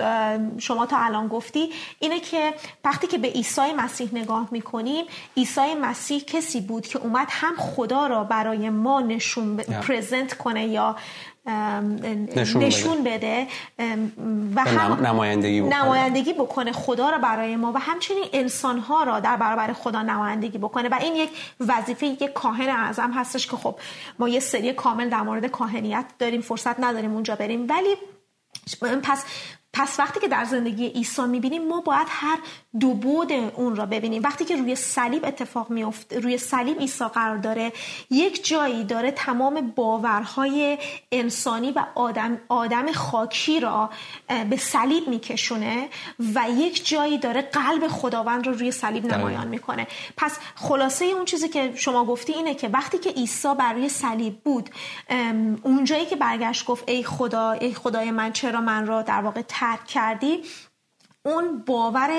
شما 0.58 0.86
تا 0.86 0.98
الان 0.98 1.28
گفتی 1.28 1.72
اینه 1.98 2.20
که 2.20 2.54
وقتی 2.84 3.06
که 3.06 3.18
به 3.18 3.28
عیسی 3.28 3.72
مسیح 3.76 4.08
نگاه 4.12 4.48
می‌کنیم 4.50 5.04
عیسی 5.36 5.74
مسیح 5.74 6.20
کسی 6.20 6.60
بود 6.60 6.86
که 6.86 6.98
اومد 6.98 7.26
هم 7.30 7.55
خدا 7.56 8.06
را 8.06 8.24
برای 8.24 8.70
ما 8.70 9.00
نشون 9.00 9.56
پرزنت 9.56 10.34
کنه 10.34 10.66
یا 10.66 10.96
نشون, 12.36 12.62
نشون 12.62 13.04
بده, 13.04 13.46
و 14.54 14.60
هم 14.60 15.06
نمایندگی 15.06 15.60
بکنه. 15.60 15.82
نمایندگی 15.82 16.32
بکنه 16.32 16.72
خدا 16.72 17.10
را 17.10 17.18
برای 17.18 17.56
ما 17.56 17.72
و 17.72 17.78
همچنین 17.78 18.24
انسان 18.32 18.78
ها 18.78 19.02
را 19.02 19.20
در 19.20 19.36
برابر 19.36 19.72
خدا 19.72 20.02
نمایندگی 20.02 20.58
بکنه. 20.58 20.88
و 20.88 20.98
این 21.00 21.16
یک 21.16 21.30
وظیفه 21.60 22.06
یک 22.06 22.32
کاهن 22.32 22.68
اعظم 22.68 23.12
هستش 23.12 23.46
که 23.46 23.56
خب 23.56 23.78
ما 24.18 24.28
یه 24.28 24.40
سری 24.40 24.72
کامل 24.72 25.08
در 25.08 25.22
مورد 25.22 25.46
کاهنیت 25.46 26.04
داریم 26.18 26.40
فرصت 26.40 26.80
نداریم 26.80 27.12
اونجا 27.12 27.36
بریم. 27.36 27.66
ولی 27.68 27.96
پس 29.02 29.24
پس 29.72 30.00
وقتی 30.00 30.20
که 30.20 30.28
در 30.28 30.44
زندگی 30.44 30.86
عیسی 30.86 31.22
می‌بینیم 31.22 31.68
ما 31.68 31.80
باید 31.80 32.06
هر 32.10 32.38
دو 32.80 32.94
بود 32.94 33.32
اون 33.32 33.76
را 33.76 33.86
ببینیم. 33.86 34.22
وقتی 34.22 34.44
که 34.44 34.56
روی 34.56 34.74
صلیب 34.74 35.24
اتفاق 35.24 35.70
میفته 35.70 36.20
روی 36.20 36.38
صلیب 36.38 36.78
عیسی 36.78 37.04
قرار 37.04 37.36
داره 37.36 37.72
یک 38.10 38.48
جایی 38.48 38.84
داره 38.84 39.10
تمام 39.10 39.72
باورهای 39.76 40.78
انسانی 41.12 41.72
و 41.72 41.84
آدم 41.94 42.38
آدم 42.48 42.92
خاکی 42.92 43.60
را 43.60 43.90
به 44.50 44.56
صلیب 44.56 45.08
میکشونه 45.08 45.88
و 46.34 46.44
یک 46.50 46.88
جایی 46.88 47.18
داره 47.18 47.42
قلب 47.42 47.88
خداوند 47.88 48.46
رو 48.46 48.52
روی 48.52 48.70
صلیب 48.70 49.06
نمایان 49.06 49.48
می‌کنه. 49.48 49.86
پس 50.16 50.38
خلاصه 50.54 51.04
اون 51.04 51.24
چیزی 51.24 51.48
که 51.48 51.72
شما 51.74 52.04
گفتی 52.04 52.32
اینه 52.32 52.54
که 52.54 52.68
وقتی 52.68 52.98
که 52.98 53.10
عیسی 53.10 53.54
بر 53.58 53.72
روی 53.72 53.88
صلیب 53.88 54.40
بود 54.44 54.70
اون 55.62 55.84
جایی 55.84 56.06
که 56.06 56.16
برگشت 56.16 56.66
گفت 56.66 56.88
ای 56.88 57.02
خدا 57.02 57.50
ای 57.52 57.74
خدای 57.74 58.10
من 58.10 58.32
چرا 58.32 58.60
من 58.60 58.86
را 58.86 59.02
در 59.02 59.20
واقع 59.20 59.42
ترک 59.48 59.84
کردی؟ 59.86 60.42
اون 61.26 61.62
باور 61.66 62.10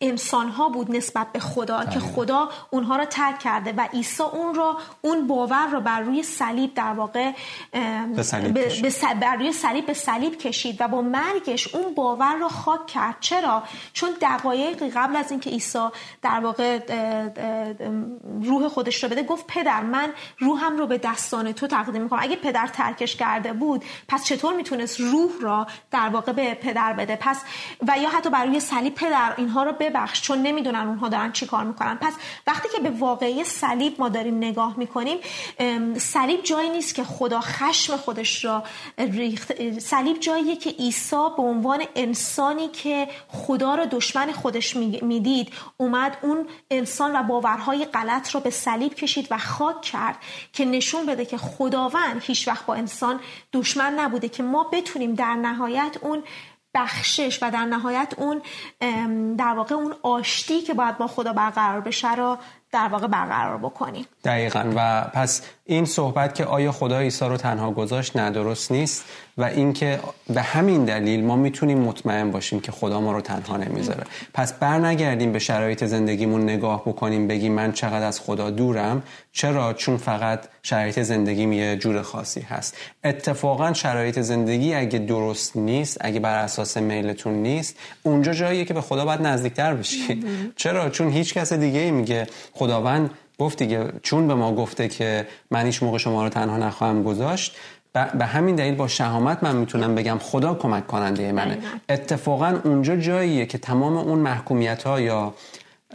انسان 0.00 0.48
ها 0.48 0.68
بود 0.68 0.96
نسبت 0.96 1.32
به 1.32 1.38
خدا 1.38 1.84
که 1.84 2.00
خدا 2.00 2.48
اونها 2.70 2.96
را 2.96 3.04
ترک 3.04 3.38
کرده 3.38 3.72
و 3.72 3.88
عیسی 3.92 4.22
اون 4.22 4.54
را 4.54 4.76
اون 5.02 5.26
باور 5.26 5.66
را 5.66 5.80
بر 5.80 6.00
روی 6.00 6.22
صلیب 6.22 6.74
در 6.74 6.92
واقع 6.92 7.32
به 8.14 8.22
صلیب 8.22 9.20
بر 9.20 9.36
روی 9.36 9.52
صلیب 9.52 9.86
به 9.86 9.94
صلیب 9.94 10.38
کشید 10.38 10.80
و 10.80 10.88
با 10.88 11.02
مرگش 11.02 11.74
اون 11.74 11.94
باور 11.94 12.36
را 12.36 12.48
خاک 12.48 12.86
کرد. 12.86 13.16
چرا؟ 13.20 13.62
چون 13.92 14.10
دقایقی 14.20 14.90
قبل 14.90 15.16
از 15.16 15.30
اینکه 15.30 15.50
عیسی 15.50 15.88
در 16.22 16.40
واقع 16.40 16.78
روح 18.42 18.68
خودش 18.68 19.04
رو 19.04 19.10
بده 19.10 19.22
گفت 19.22 19.44
پدر 19.46 19.82
من 19.82 20.08
روحم 20.38 20.76
رو 20.76 20.86
به 20.86 20.98
دستان 20.98 21.52
تو 21.52 21.66
تقدیم 21.66 22.02
می‌کنم. 22.02 22.20
اگه 22.22 22.36
پدر 22.36 22.66
ترکش 22.66 23.16
کرده 23.16 23.52
بود 23.52 23.84
پس 24.08 24.24
چطور 24.24 24.54
می‌تونست 24.54 25.00
روح 25.00 25.30
را 25.40 25.66
در 25.90 26.08
واقع 26.08 26.32
به 26.32 26.54
پدر 26.54 26.92
بده؟ 26.92 27.16
پس 27.16 27.42
و 27.88 27.98
یا 27.98 28.08
حتی 28.08 28.30
بر 28.56 28.60
صلیب 28.60 28.94
پدر 28.94 29.34
اینها 29.36 29.62
رو 29.62 29.72
ببخش 29.72 30.22
چون 30.22 30.42
نمی‌دونن 30.42 30.88
اونها 30.88 31.08
دارن 31.08 31.32
چی 31.32 31.46
کار 31.46 31.64
می‌کنن. 31.64 31.98
پس 32.00 32.12
وقتی 32.46 32.68
که 32.76 32.80
به 32.82 32.90
واقعی 32.90 33.44
صلیب 33.44 33.94
ما 33.98 34.08
داریم 34.08 34.36
نگاه 34.36 34.74
می‌کنیم 34.78 35.18
صلیب 35.98 36.42
جایی 36.42 36.70
نیست 36.70 36.94
که 36.94 37.04
خدا 37.04 37.40
خشم 37.40 37.96
خودش 37.96 38.44
را 38.44 38.64
ریخت. 38.98 39.78
صلیب 39.78 40.20
جاییه 40.20 40.56
که 40.56 40.70
عیسی 40.70 41.26
به 41.36 41.42
عنوان 41.42 41.82
انسانی 41.96 42.68
که 42.68 43.08
خدا 43.28 43.74
رو 43.74 43.86
دشمن 43.86 44.32
خودش 44.32 44.76
می‌دید 44.76 45.52
اومد 45.76 46.16
اون 46.22 46.46
انسان 46.70 47.16
و 47.16 47.22
باورهای 47.22 47.84
غلط 47.84 48.30
رو 48.34 48.40
به 48.40 48.50
صلیب 48.50 48.94
کشید 48.94 49.28
و 49.30 49.38
خاک 49.38 49.82
کرد 49.82 50.16
که 50.52 50.64
نشون 50.64 51.06
بده 51.06 51.24
که 51.24 51.36
خداوند 51.36 52.22
هیچ 52.22 52.48
وقت 52.48 52.66
با 52.66 52.74
انسان 52.74 53.20
دشمن 53.52 53.94
نبوده 53.98 54.28
که 54.28 54.42
ما 54.42 54.64
بتونیم 54.72 55.14
در 55.14 55.34
نهایت 55.34 55.96
اون 56.00 56.22
بخشش 56.76 57.38
و 57.42 57.50
در 57.50 57.64
نهایت 57.64 58.14
اون 58.16 58.42
در 59.36 59.54
واقع 59.56 59.74
اون 59.74 59.94
آشتی 60.02 60.60
که 60.60 60.74
باید 60.74 60.98
با 60.98 61.06
خدا 61.06 61.32
برقرار 61.32 61.80
بشه 61.80 62.14
رو 62.14 62.38
در 62.72 62.88
واقع 62.88 63.06
برقرار 63.06 63.58
بکنیم. 63.58 64.06
دقیقا. 64.24 64.72
و 64.76 65.10
پس 65.14 65.42
این 65.64 65.84
صحبت 65.84 66.34
که 66.34 66.44
آیا 66.44 66.72
خدا 66.72 66.98
عیسی 66.98 67.24
رو 67.24 67.36
تنها 67.36 67.70
گذاشت 67.70 68.16
ندرست 68.16 68.72
نیست. 68.72 69.04
و 69.38 69.44
اینکه 69.44 70.00
به 70.34 70.42
همین 70.42 70.84
دلیل 70.84 71.24
ما 71.24 71.36
می‌تونیم 71.36 71.78
مطمئن 71.78 72.30
باشیم 72.30 72.60
که 72.60 72.72
خدا 72.72 73.00
ما 73.00 73.12
رو 73.12 73.20
تنها 73.20 73.56
نمی‌ذاره. 73.56 74.04
پس 74.34 74.52
بر 74.52 74.78
نگردیم 74.78 75.32
به 75.32 75.38
شرایط 75.38 75.84
زندگیمون 75.84 76.42
نگاه 76.42 76.82
بکنیم 76.82 77.28
بگیم 77.28 77.52
من 77.52 77.72
چقدر 77.72 78.06
از 78.06 78.20
خدا 78.20 78.50
دورم. 78.50 79.02
چرا؟ 79.32 79.72
چون 79.72 79.96
فقط 79.96 80.40
شرایط 80.62 81.00
زندگیم 81.00 81.52
یه 81.52 81.76
جور 81.76 82.02
خاصی 82.02 82.40
هست. 82.40 82.76
اتفاقا 83.04 83.72
شرایط 83.72 84.20
زندگی 84.20 84.74
اگه 84.74 84.98
درست 84.98 85.56
نیست 85.56 85.98
اگه 86.00 86.20
بر 86.20 86.38
اساس 86.38 86.76
میلتون 86.76 87.34
نیست 87.34 87.76
اونجا 88.02 88.32
جاییه 88.32 88.64
که 88.64 88.74
به 88.74 88.80
خدا 88.80 89.04
باید 89.04 89.22
نزدیکتر 89.22 89.74
بشید 89.74 90.26
چرا؟ 90.56 90.90
چون 90.90 91.10
هیچ 91.10 91.34
کس 91.34 91.52
دیگه 91.52 91.80
ای 91.80 91.90
میگه 91.90 92.26
خداوند 92.52 93.10
گفت 93.38 93.58
دیگه 93.58 93.92
چون 94.02 94.28
به 94.28 94.34
ما 94.34 94.54
گفته 94.54 94.88
که 94.88 95.26
من 95.50 95.66
هیچ 95.66 95.82
موقع 95.82 95.98
شما 95.98 96.24
رو 96.24 96.28
تنها 96.28 96.56
نخواهم 96.56 97.02
گذاشت 97.02 97.56
به 98.04 98.24
همین 98.24 98.56
دلیل 98.56 98.74
با 98.74 98.88
شهامت 98.88 99.42
من 99.42 99.56
می‌تونم 99.56 99.94
بگم 99.94 100.18
خدا 100.18 100.54
کمک 100.54 100.86
کننده 100.86 101.32
منه. 101.32 101.58
اتفاقا 101.88 102.58
اونجا 102.64 102.96
جاییه 102.96 103.46
که 103.46 103.58
تمام 103.58 103.96
اون 103.96 104.18
محکومیت 104.18 104.82
ها 104.82 105.00
یا 105.00 105.34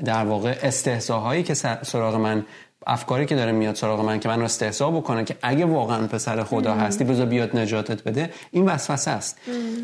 در 0.06 0.26
واقع 0.26 0.56
استحصاهایی 0.64 1.44
که 1.44 1.54
سراغ 1.84 2.16
من 2.16 2.46
افکاری 2.88 3.26
که 3.26 3.36
داره 3.36 3.52
میاد 3.52 3.76
سراغ 3.76 4.06
من 4.06 4.20
که 4.20 4.30
من 4.30 4.40
رو 4.40 4.46
استحضا 4.46 4.92
بکنه 4.92 5.24
که 5.24 5.36
اگه 5.42 5.66
واقعا 5.66 6.08
پسر 6.08 6.44
خدا 6.44 6.74
هستی 6.74 7.04
بذار 7.04 7.26
بیاد 7.26 7.58
نجاتت 7.58 8.04
بده 8.04 8.30
این 8.52 8.66
وسوسه 8.66 9.12
است. 9.12 9.38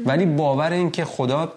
ولی 0.06 0.26
باور 0.26 0.72
این 0.72 0.92
که 0.92 1.06
خدا 1.06 1.54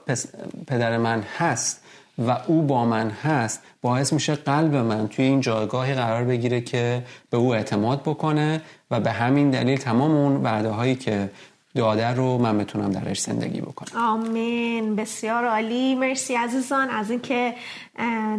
پدر 0.66 0.98
من 0.98 1.22
هست 1.38 1.82
و 2.26 2.36
او 2.46 2.62
با 2.62 2.84
من 2.84 3.10
هست 3.10 3.62
باعث 3.82 4.12
میشه 4.12 4.34
قلب 4.34 4.74
من 4.74 5.08
توی 5.08 5.24
این 5.24 5.40
جایگاهی 5.40 5.94
قرار 5.94 6.24
بگیره 6.24 6.60
که 6.60 7.02
به 7.30 7.36
او 7.36 7.54
اعتماد 7.54 8.02
بکنه 8.02 8.60
و 8.90 9.00
به 9.00 9.11
همین 9.11 9.50
دلیل 9.50 9.79
تمام 9.79 10.11
اون 10.11 10.37
وعده 10.42 10.68
هایی 10.68 10.94
که 10.94 11.31
داده 11.74 12.09
رو 12.09 12.38
من 12.38 12.59
بتونم 12.59 12.90
درش 12.90 13.20
زندگی 13.20 13.61
بکنم. 13.61 14.03
آمین. 14.03 14.96
بسیار 14.96 15.44
عالی. 15.44 15.94
مرسی 15.94 16.35
عزیزان. 16.35 16.90
از 16.90 17.11
اینکه 17.11 17.55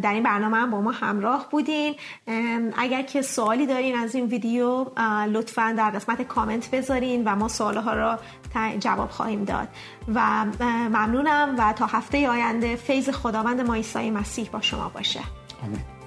در 0.01 0.13
این 0.13 0.23
برنامه 0.23 0.57
هم 0.57 0.71
با 0.71 0.81
ما 0.81 0.91
همراه 0.91 1.47
بودین. 1.51 1.95
اگر 2.77 3.01
که 3.01 3.21
سوالی 3.21 3.65
دارین 3.65 3.97
از 3.97 4.15
این 4.15 4.25
ویدیو 4.25 4.85
لطفا 5.27 5.73
در 5.77 5.89
قسمت 5.89 6.21
کامنت 6.21 6.71
بذارین 6.71 7.23
و 7.23 7.35
ما 7.35 7.47
سوالها 7.47 7.93
را 7.93 8.19
جواب 8.79 9.09
خواهیم 9.09 9.43
داد. 9.43 9.67
و 10.15 10.45
ممنونم 10.89 11.55
و 11.57 11.73
تا 11.73 11.85
هفته 11.85 12.29
آینده 12.29 12.75
فیض 12.75 13.09
خداوند 13.09 13.61
ما 13.61 13.73
عیسی 13.73 14.09
مسیح 14.09 14.49
با 14.51 14.61
شما 14.61 14.89
باشه. 14.89 15.19
آمین. 15.63 16.00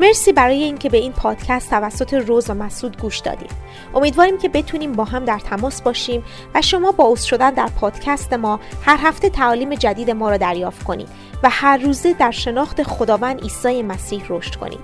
مرسی 0.00 0.32
برای 0.32 0.62
اینکه 0.62 0.88
به 0.88 0.98
این 0.98 1.12
پادکست 1.12 1.70
توسط 1.70 2.14
روز 2.14 2.50
و 2.50 2.54
مسعود 2.54 3.00
گوش 3.00 3.18
دادید. 3.18 3.50
امیدواریم 3.94 4.38
که 4.38 4.48
بتونیم 4.48 4.92
با 4.92 5.04
هم 5.04 5.24
در 5.24 5.38
تماس 5.38 5.82
باشیم 5.82 6.24
و 6.54 6.62
شما 6.62 6.92
با 6.92 7.04
اوست 7.04 7.26
شدن 7.26 7.50
در 7.50 7.66
پادکست 7.66 8.32
ما 8.32 8.60
هر 8.84 8.98
هفته 9.02 9.30
تعالیم 9.30 9.74
جدید 9.74 10.10
ما 10.10 10.30
را 10.30 10.36
دریافت 10.36 10.82
کنید 10.84 11.08
و 11.42 11.50
هر 11.50 11.76
روزه 11.76 12.12
در 12.12 12.30
شناخت 12.30 12.82
خداوند 12.82 13.42
عیسی 13.42 13.82
مسیح 13.82 14.22
رشد 14.28 14.54
کنید. 14.54 14.80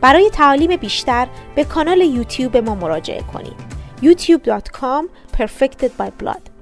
برای 0.00 0.30
تعالیم 0.30 0.76
بیشتر 0.76 1.28
به 1.54 1.64
کانال 1.64 2.00
یوتیوب 2.00 2.56
ما 2.56 2.74
مراجعه 2.74 3.22
کنید. 3.22 3.76
youtube.com 4.02 5.04
perfected 5.38 5.90
by 5.98 6.10
blood 6.22 6.55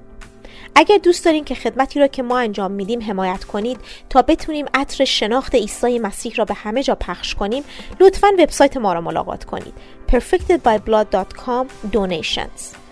اگر 0.77 0.99
دوست 0.99 1.25
دارین 1.25 1.45
که 1.45 1.55
خدمتی 1.55 2.01
را 2.01 2.07
که 2.07 2.23
ما 2.23 2.39
انجام 2.39 2.71
میدیم 2.71 3.03
حمایت 3.03 3.45
کنید 3.45 3.81
تا 4.11 4.23
بتونیم 4.23 4.67
عطر 4.75 5.05
شناخت 5.05 5.55
عیسی 5.55 5.99
مسیح 5.99 6.35
را 6.37 6.45
به 6.45 6.55
همه 6.55 6.83
جا 6.83 6.95
پخش 6.95 7.35
کنیم 7.35 7.65
لطفا 8.01 8.29
وبسایت 8.39 8.77
ما 8.77 8.93
را 8.93 9.01
ملاقات 9.01 9.45
کنید. 9.45 9.75
perfectedbyblood.com 10.09 11.67
donations. 11.93 12.84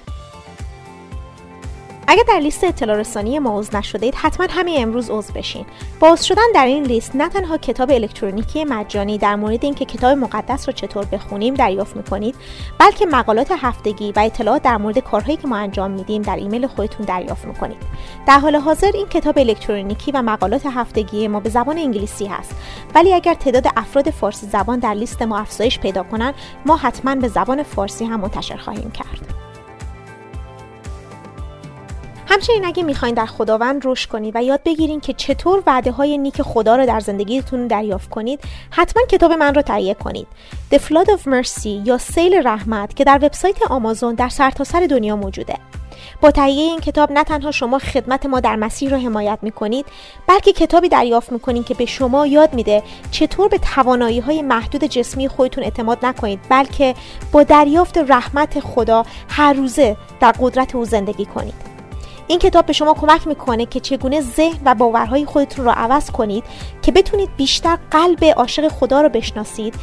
اگر 2.12 2.22
در 2.28 2.38
لیست 2.38 2.64
اطلاع 2.64 2.96
رسانی 2.96 3.38
ما 3.38 3.58
عضو 3.58 3.78
نشدید 3.78 4.14
حتما 4.14 4.46
همین 4.50 4.82
امروز 4.82 5.10
عضو 5.10 5.32
بشین. 5.32 5.66
با 6.00 6.08
عضو 6.08 6.24
شدن 6.24 6.42
در 6.54 6.66
این 6.66 6.84
لیست 6.84 7.16
نه 7.16 7.28
تنها 7.28 7.56
کتاب 7.56 7.90
الکترونیکی 7.90 8.64
مجانی 8.64 9.18
در 9.18 9.36
مورد 9.36 9.64
اینکه 9.64 9.84
کتاب 9.84 10.18
مقدس 10.18 10.68
رو 10.68 10.72
چطور 10.72 11.04
بخونیم 11.04 11.54
دریافت 11.54 11.96
می‌کنید 11.96 12.34
بلکه 12.78 13.06
مقالات 13.06 13.52
هفتگی 13.58 14.12
و 14.12 14.20
اطلاعات 14.20 14.62
در 14.62 14.76
مورد 14.76 14.98
کارهایی 14.98 15.36
که 15.36 15.48
ما 15.48 15.56
انجام 15.56 15.90
میدیم 15.90 16.22
در 16.22 16.36
ایمیل 16.36 16.66
خودتون 16.66 17.06
دریافت 17.06 17.44
می‌کنید. 17.44 17.82
در 18.26 18.38
حال 18.38 18.56
حاضر 18.56 18.90
این 18.94 19.06
کتاب 19.06 19.38
الکترونیکی 19.38 20.12
و 20.12 20.22
مقالات 20.22 20.66
هفتگی 20.66 21.28
ما 21.28 21.40
به 21.40 21.50
زبان 21.50 21.78
انگلیسی 21.78 22.26
هست. 22.26 22.54
ولی 22.94 23.14
اگر 23.14 23.34
تعداد 23.34 23.66
افراد 23.76 24.10
فارسی 24.10 24.46
زبان 24.46 24.78
در 24.78 24.94
لیست 24.94 25.22
ما 25.22 25.38
افزایش 25.38 25.78
پیدا 25.78 26.02
کنند 26.02 26.34
ما 26.66 26.76
حتما 26.76 27.14
به 27.14 27.28
زبان 27.28 27.62
فارسی 27.62 28.04
هم 28.04 28.20
منتشر 28.20 28.56
خواهیم 28.56 28.90
کرد. 28.90 29.41
همچنین 32.32 32.64
اگه 32.64 32.82
می‌خواین 32.82 33.14
در 33.14 33.26
خداوند 33.26 33.82
رشد 33.84 34.08
کنید 34.08 34.36
و 34.36 34.42
یاد 34.42 34.60
بگیرین 34.64 35.00
که 35.00 35.12
چطور 35.12 35.62
وعده 35.66 35.90
های 35.90 36.18
نیک 36.18 36.42
خدا 36.42 36.76
رو 36.76 36.86
در 36.86 37.00
زندگیتون 37.00 37.66
دریافت 37.66 38.10
کنید 38.10 38.40
حتما 38.70 39.02
کتاب 39.08 39.32
من 39.32 39.54
رو 39.54 39.62
تهیه 39.62 39.94
کنید. 39.94 40.26
The 40.74 40.78
Flood 40.78 41.06
of 41.06 41.20
Mercy 41.20 41.66
یا 41.66 41.98
سیل 41.98 42.40
رحمت 42.44 42.96
که 42.96 43.04
در 43.04 43.18
وبسایت 43.22 43.62
آمازون 43.70 44.14
در 44.14 44.28
سرتاسر 44.28 44.80
سر 44.80 44.86
دنیا 44.86 45.16
موجوده. 45.16 45.54
با 46.20 46.30
تهیه 46.30 46.62
این 46.62 46.80
کتاب 46.80 47.12
نه 47.12 47.24
تنها 47.24 47.50
شما 47.50 47.78
خدمت 47.78 48.26
ما 48.26 48.40
در 48.40 48.56
مسیح 48.56 48.90
رو 48.90 48.96
حمایت 48.96 49.38
می‌کنید 49.42 49.86
بلکه 50.26 50.52
کتابی 50.52 50.88
دریافت 50.88 51.32
می‌کنید 51.32 51.64
که 51.64 51.74
به 51.74 51.86
شما 51.86 52.26
یاد 52.26 52.54
میده 52.54 52.82
چطور 53.10 53.48
به 53.48 53.58
توانایی 53.58 54.20
های 54.20 54.42
محدود 54.42 54.84
جسمی 54.84 55.28
خودتون 55.28 55.64
اعتماد 55.64 56.06
نکنید 56.06 56.40
بلکه 56.48 56.94
با 57.32 57.42
دریافت 57.42 57.98
رحمت 57.98 58.60
خدا 58.60 59.04
هر 59.28 59.52
روزه 59.52 59.96
در 60.20 60.32
قدرت 60.40 60.74
او 60.74 60.84
زندگی 60.84 61.24
کنید. 61.24 61.71
این 62.28 62.38
کتاب 62.38 62.66
به 62.66 62.72
شما 62.72 62.94
کمک 62.94 63.26
می‌کنه 63.26 63.66
که 63.66 63.80
چگونه 63.80 64.20
ذهن 64.20 64.58
و 64.64 64.74
باورهای 64.74 65.24
خودتون 65.24 65.64
رو 65.64 65.70
عوض 65.70 66.10
کنید 66.10 66.44
که 66.82 66.92
بتونید 66.92 67.36
بیشتر 67.36 67.78
قلب 67.90 68.24
عاشق 68.24 68.68
خدا 68.68 69.00
رو 69.00 69.08
بشناسید 69.08 69.74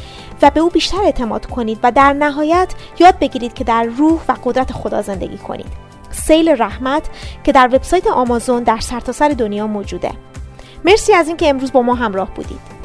و 0.42 0.50
به 0.50 0.60
او 0.60 0.68
بیشتر 0.68 1.02
اعتماد 1.02 1.46
کنید 1.46 1.78
و 1.82 1.92
در 1.92 2.12
نهایت 2.12 2.74
یاد 2.98 3.18
بگیرید 3.18 3.54
که 3.54 3.64
در 3.64 3.84
روح 3.84 4.20
و 4.28 4.34
قدرت 4.44 4.72
خدا 4.72 5.02
زندگی 5.02 5.38
کنید. 5.38 5.90
سیل 6.10 6.48
رحمت 6.48 7.02
که 7.44 7.52
در 7.52 7.66
وبسایت 7.72 8.06
آمازون 8.06 8.62
در 8.62 8.80
سرتاسر 8.80 9.28
سر 9.28 9.34
دنیا 9.34 9.66
موجوده. 9.66 10.12
مرسی 10.84 11.12
از 11.12 11.28
اینکه 11.28 11.48
امروز 11.48 11.72
با 11.72 11.82
ما 11.82 11.94
همراه 11.94 12.34
بودید. 12.34 12.79